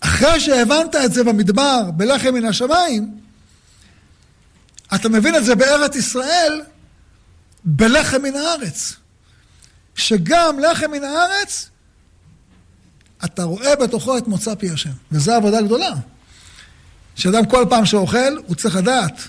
[0.00, 3.20] אחרי שהבנת את זה במדבר, בלחם מן השמיים,
[4.94, 6.62] אתה מבין את זה בארץ ישראל,
[7.64, 8.96] בלחם מן הארץ.
[9.94, 11.68] שגם לחם מן הארץ,
[13.24, 14.90] אתה רואה בתוכו את מוצא פי השם.
[15.12, 15.92] וזו עבודה גדולה.
[17.14, 19.20] שאדם כל פעם שאוכל, הוא צריך לדעת.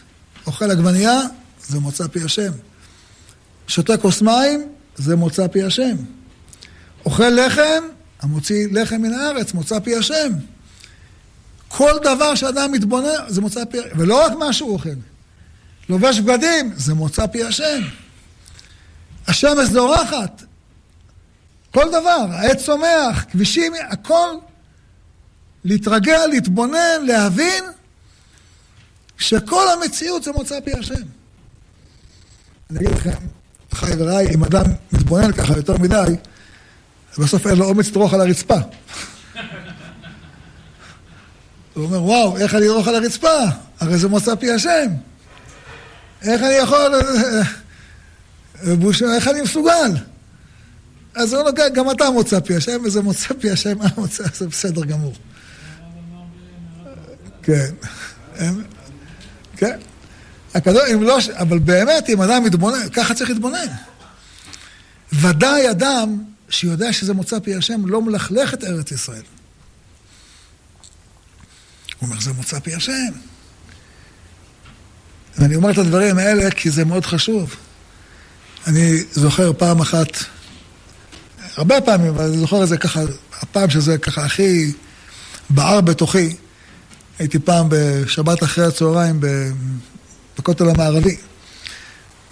[0.48, 1.20] אוכל עגבנייה,
[1.68, 2.52] זה מוצא פי השם.
[3.68, 4.68] שותה כוס מים,
[4.98, 5.96] זה מוצא פי השם.
[7.06, 7.84] אוכל לחם,
[8.22, 10.32] המוציא לחם מן הארץ, מוצא פי השם.
[11.68, 13.80] כל דבר שאדם מתבונן, זה מוצא פי...
[13.80, 14.00] השם.
[14.00, 14.90] ולא רק מה שהוא אוכל.
[15.90, 17.82] לובש בגדים, זה מוצא פי השם.
[19.28, 20.44] השמש זורחת,
[21.74, 24.30] כל דבר, העץ צומח, כבישים, הכל.
[25.64, 27.64] להתרגל, להתבונן, להבין
[29.18, 30.94] שכל המציאות זה מוצא פי השם.
[32.70, 33.12] אני אגיד לכם,
[33.74, 36.16] אחי ורעי, אם אדם מתבונן ככה יותר מדי,
[37.18, 38.58] בסוף אין לו אומץ לדרוך על הרצפה.
[41.74, 43.40] הוא אומר, וואו, איך אני אדרוך על הרצפה?
[43.80, 44.88] הרי זה מוצא פי השם.
[46.22, 46.92] איך אני יכול...
[48.80, 49.92] בושה, איך אני מסוגל?
[51.16, 54.48] אז הוא נוגע, גם אתה מוצא פי השם, וזה מוצא פי השם, מה מוצא, זה
[54.48, 55.14] בסדר גמור.
[57.44, 57.70] כן.
[59.58, 59.80] כן.
[60.58, 63.68] הקדוש, אם לא, אבל באמת, אם אדם מתבונן, ככה צריך להתבונן.
[65.14, 66.18] ודאי אדם
[66.50, 69.22] שיודע שזה מוצא פי השם, לא מלכלך את ארץ ישראל.
[72.00, 73.12] הוא אומר, זה מוצא פי השם.
[75.38, 77.56] ואני אומר את הדברים האלה כי זה מאוד חשוב.
[78.68, 80.08] אני זוכר פעם אחת,
[81.56, 83.02] הרבה פעמים, אבל אני זוכר את זה ככה,
[83.42, 84.72] הפעם שזה ככה הכי
[85.50, 86.36] בער בתוכי,
[87.20, 89.20] הייתי פעם בשבת אחרי הצהריים
[90.48, 91.18] בכותל המערבי.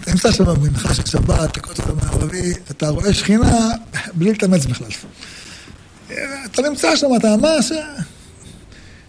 [0.06, 3.70] נמצא שם במנחה של שבת, בכותל המערבי, אתה רואה שכינה
[4.14, 4.88] בלי להתאמץ בכלל.
[6.44, 7.72] אתה נמצא שם, אתה ממש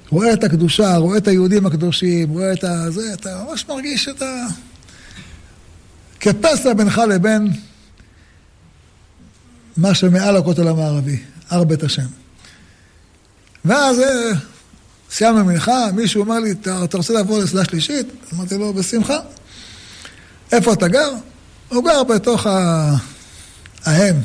[0.09, 4.45] רואה את הקדושה, רואה את היהודים הקדושים, רואה את הזה, אתה ממש מרגיש את ה...
[6.19, 7.51] כפסע בינך לבין
[9.77, 12.07] מה שמעל הכותל המערבי, הר בית השם.
[13.65, 14.31] ואז אה,
[15.11, 18.07] סיימנו מנחה, מישהו אמר לי, אתה, רוצה לעבור לסדה שלישית?
[18.33, 19.17] אמרתי לו, בשמחה.
[20.51, 21.11] איפה אתה גר?
[21.69, 22.95] הוא גר בתוך ה...
[23.85, 24.15] ההם.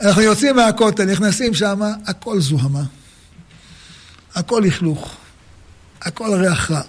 [0.00, 2.82] אנחנו יוצאים מהכותל, נכנסים שם, הכל זוהמה.
[4.34, 5.16] הכל לכלוך.
[6.02, 6.82] הכל ריח רע.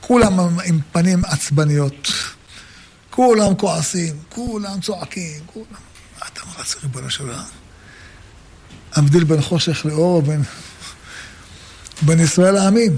[0.00, 2.08] כולם עם פנים עצבניות.
[3.10, 5.66] כולם כועסים, כולם צועקים, כולם...
[6.20, 7.59] מה אתה מרצה, ריבונו של עולם?
[8.92, 10.42] המבדיל בין חושך לאור ובין
[12.02, 12.96] בין ישראל לעמים.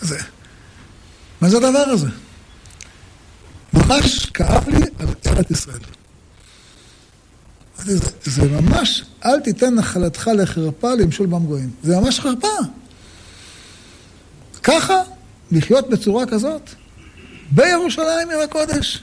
[0.00, 0.18] זה.
[1.40, 2.08] מה זה הדבר הזה?
[3.72, 5.80] ממש כאב לי על ארץ ישראל.
[7.78, 11.70] זה, זה ממש, אל תיתן נחלתך לחרפה למשול בם גויים.
[11.82, 12.48] זה ממש חרפה.
[14.62, 14.94] ככה,
[15.50, 16.70] לחיות בצורה כזאת,
[17.50, 19.02] בירושלים עיר הקודש,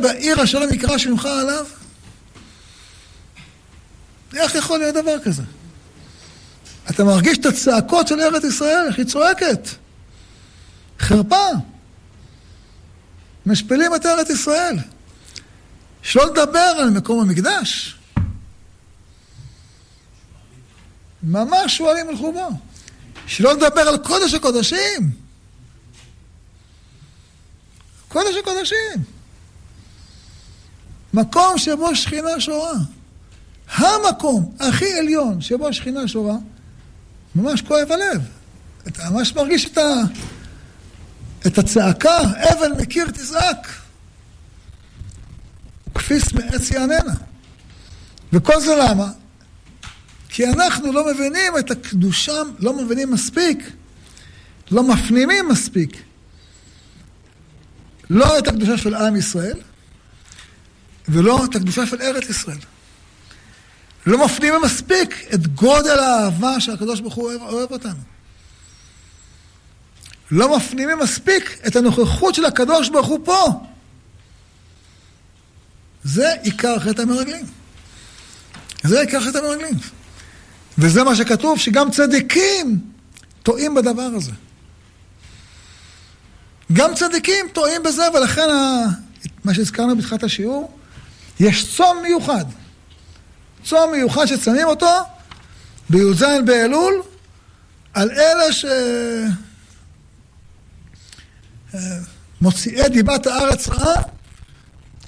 [0.00, 1.66] בעיר אשר המקרא שמך עליו,
[4.36, 5.42] איך יכול להיות דבר כזה?
[6.90, 9.68] אתה מרגיש את הצעקות של ארץ ישראל, איך היא צועקת.
[11.00, 11.46] חרפה.
[13.46, 14.76] משפילים את ארץ ישראל.
[16.02, 17.98] שלא לדבר על מקום המקדש.
[21.22, 22.48] ממש שועלים על חובו.
[23.26, 25.10] שלא לדבר על קודש הקודשים.
[28.08, 29.04] קודש הקודשים.
[31.14, 32.72] מקום שבו שכינה שורה.
[33.74, 36.36] המקום הכי עליון שבו שכינה שורה,
[37.34, 38.22] ממש כואב הלב.
[38.88, 39.82] אתה ממש מרגיש את, ה...
[41.46, 42.18] את הצעקה,
[42.52, 43.68] אבל מקיר תזעק.
[45.94, 47.14] כפיס מעץ יעננה.
[48.32, 49.06] וכל זה למה?
[50.28, 53.70] כי אנחנו לא מבינים את הקדושה, לא מבינים מספיק,
[54.70, 56.02] לא מפנימים מספיק.
[58.10, 59.58] לא את הקדושה של עם ישראל,
[61.08, 62.58] ולא את הקדושה של ארץ ישראל.
[64.06, 68.00] לא מפנימים מספיק את גודל האהבה שהקדוש ברוך הוא אוהב, אוהב אותנו.
[70.30, 73.46] לא מפנימים מספיק את הנוכחות של הקדוש ברוך הוא פה.
[76.04, 77.46] זה עיקר חטא המרגלים.
[78.82, 79.74] זה עיקר חטא המרגלים.
[80.78, 82.80] וזה מה שכתוב, שגם צדיקים
[83.42, 84.32] טועים בדבר הזה.
[86.72, 88.84] גם צדיקים טועים בזה, ולכן ה...
[89.44, 90.78] מה שהזכרנו בתחילת השיעור,
[91.40, 92.44] יש צום מיוחד.
[93.64, 94.90] צום מיוחד שצמים אותו
[95.90, 97.02] בי"ז באלול
[97.94, 98.64] על אלה ש...
[101.74, 101.78] אה,
[102.40, 104.02] מוציאי דיבת הארץ רעה,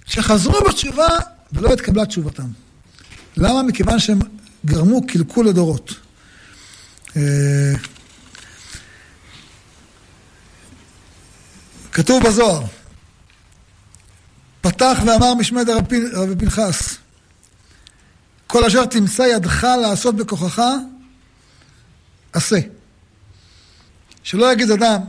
[0.06, 1.08] שחזרו בתשובה
[1.52, 2.46] ולא התקבלה תשובתם.
[3.36, 3.62] למה?
[3.62, 4.18] מכיוון שהם
[4.66, 5.94] גרמו קלקול לדורות.
[7.16, 7.22] אה,
[11.92, 12.62] כתוב בזוהר,
[14.60, 15.70] פתח ואמר משמד
[16.14, 16.98] רבי פנחס,
[18.46, 20.62] כל אשר תמצא ידך לעשות בכוחך,
[22.32, 22.58] עשה.
[24.22, 25.00] שלא יגיד אדם,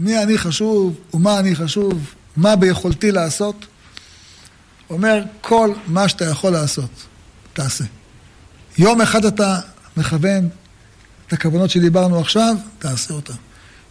[0.00, 3.66] מי אני חשוב ומה אני חשוב, מה ביכולתי לעשות.
[4.90, 6.90] אומר, כל מה שאתה יכול לעשות,
[7.52, 7.84] תעשה.
[8.78, 9.60] יום אחד אתה
[9.96, 10.48] מכוון
[11.26, 13.34] את הכוונות שדיברנו עכשיו, תעשה אותן.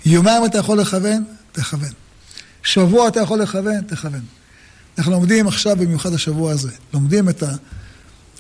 [0.05, 1.91] יומיים אתה יכול לכוון, תכוון.
[2.63, 4.21] שבוע אתה יכול לכוון, תכוון.
[4.97, 7.43] אנחנו לומדים עכשיו, במיוחד השבוע הזה, לומדים את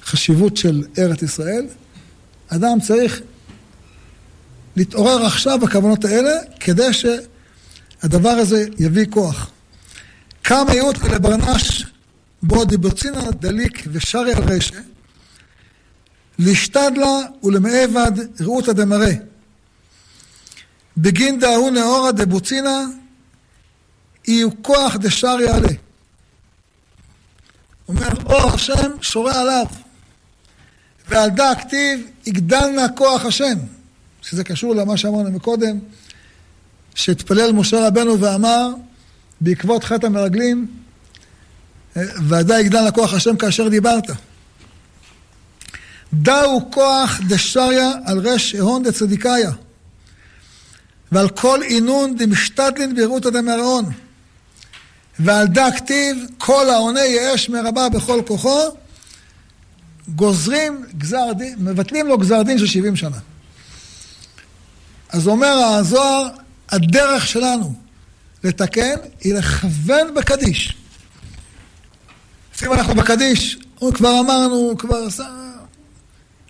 [0.03, 1.65] החשיבות של ארץ ישראל.
[2.47, 3.21] אדם צריך
[4.75, 9.51] להתעורר עכשיו בכוונות האלה, כדי שהדבר הזה יביא כוח.
[10.43, 11.85] כמה יאות לברנש
[12.43, 14.79] בו דיבוצינה דליק ושרי על רשע,
[16.39, 19.13] לשתדלה ולמעבד ראותא דמראה.
[20.97, 22.85] בגין דאהו נאורא דבוצינה,
[24.27, 25.73] אי כוח דשרי עלה.
[27.87, 29.65] אומר, אור השם שורה עליו.
[31.09, 33.57] ועל דא כתיב, יגדלנה כוח השם.
[34.21, 35.79] שזה קשור למה שאמרנו מקודם,
[36.95, 38.69] שהתפלל משה רבנו ואמר,
[39.41, 40.67] בעקבות חטא המרגלים,
[41.95, 44.03] ועדה יגדל לכוח השם כאשר דיברת.
[46.13, 49.51] דאו כוח דשריה על רש אהון דצדיקאיה,
[51.11, 53.85] ועל כל אינון דמשתדלין ברעותא דמרעון.
[55.19, 58.61] ועל דא כתיב, כל העונה יאש מרבה בכל כוחו,
[60.15, 63.17] גוזרים גזר דין, מבטלים לו גזר דין של 70 שנה.
[65.09, 66.27] אז אומר הזוהר,
[66.69, 67.75] הדרך שלנו
[68.43, 70.77] לתקן היא לכוון בקדיש.
[72.65, 75.27] אם אנחנו בקדיש, הוא כבר אמרנו, כבר עשה...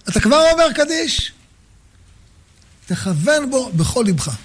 [0.10, 1.32] אתה כבר אומר קדיש,
[2.86, 4.36] תכוון בו בכל לבך.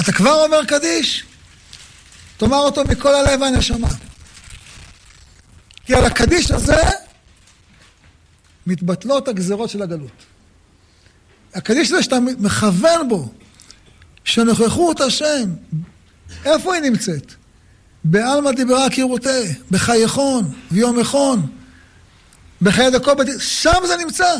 [0.00, 1.24] אתה כבר אומר קדיש,
[2.36, 3.88] תאמר אותו מכל הלב והנשמה.
[5.86, 6.82] כי על הקדיש הזה
[8.66, 10.10] מתבטלות הגזרות של הגלות.
[11.54, 13.28] הקדיש הזה שאתה מכוון בו,
[14.24, 15.50] שנוכחות השם,
[16.44, 17.32] איפה היא נמצאת?
[18.04, 19.40] בעלמא דיברה קירותה,
[19.70, 21.46] בחייכון, ויום מכון,
[22.62, 23.12] בחיי דקו.
[23.38, 24.36] שם זה נמצא,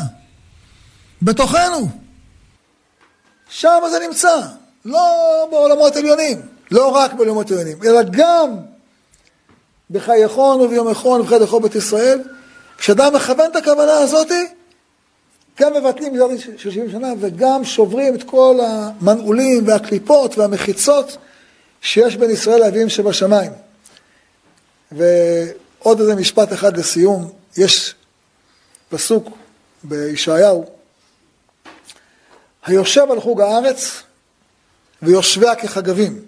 [1.23, 1.89] בתוכנו.
[3.49, 4.41] שם זה נמצא,
[4.85, 6.55] לא בעולמות עליונים.
[6.71, 8.57] לא רק בלימוד עליונים, אלא גם
[9.91, 12.23] בחייכון וביום מכון ובחיי דחו בית ישראל.
[12.79, 14.29] כשאדם מכוון את הכוונה הזאת,
[15.61, 21.17] גם מבטלים גזר דין של 70 שנה וגם שוברים את כל המנעולים והקליפות והמחיצות
[21.81, 23.53] שיש בין ישראל לאביהם שבשמיים.
[24.93, 27.95] ועוד איזה משפט אחד לסיום, יש
[28.89, 29.29] פסוק
[29.85, 30.65] בישעיהו,
[32.67, 34.03] היושב על חוג הארץ
[35.03, 36.25] ויושביה כחגבים.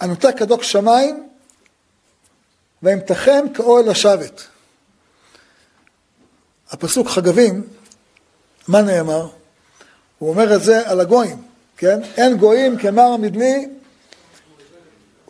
[0.00, 1.28] הנוטה כדוק שמיים
[2.82, 4.42] וימתחם כאוהל השבת.
[6.72, 7.62] הפסוק חגבים,
[8.68, 9.28] מה נאמר?
[10.18, 11.42] הוא אומר את זה על הגויים,
[11.76, 12.00] כן?
[12.16, 13.68] אין גויים כמר מדלי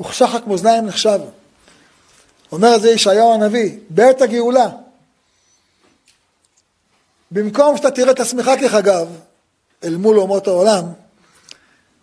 [0.01, 1.21] וכשחק מאזניים נחשב.
[2.53, 4.69] אומר את זה ישעיהו הנביא, בעת הגאולה.
[7.31, 9.09] במקום שאתה תראה את עצמך כחגב
[9.85, 10.85] אל מול אומות העולם,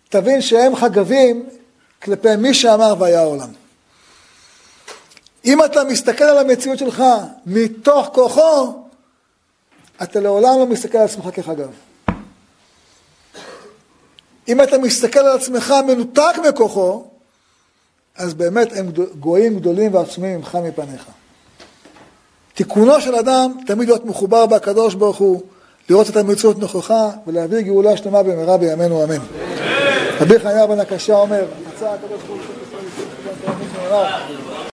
[0.08, 1.48] תבין שהם חגבים
[2.02, 3.48] כלפי מי שאמר והיה העולם.
[5.44, 7.02] אם אתה מסתכל על המציאות שלך
[7.46, 8.79] מתוך כוחו,
[10.02, 11.70] אתה לעולם לא מסתכל על עצמך כחגב.
[14.48, 17.04] אם אתה מסתכל על עצמך מנותק מכוחו,
[18.16, 18.90] אז באמת הם
[19.20, 21.04] גויים גדולים ועצומים ממך מפניך.
[22.54, 25.42] תיקונו של אדם תמיד להיות מחובר בהקדוש ברוך הוא,
[25.90, 29.18] לראות את המציאות נכוחה ולהביא גאולה שלמה במהרה בימינו אמן.
[30.20, 31.44] רבי חיה בן הקשה אומר,
[31.74, 32.40] מצא הקדוש ברוך
[34.44, 34.49] הוא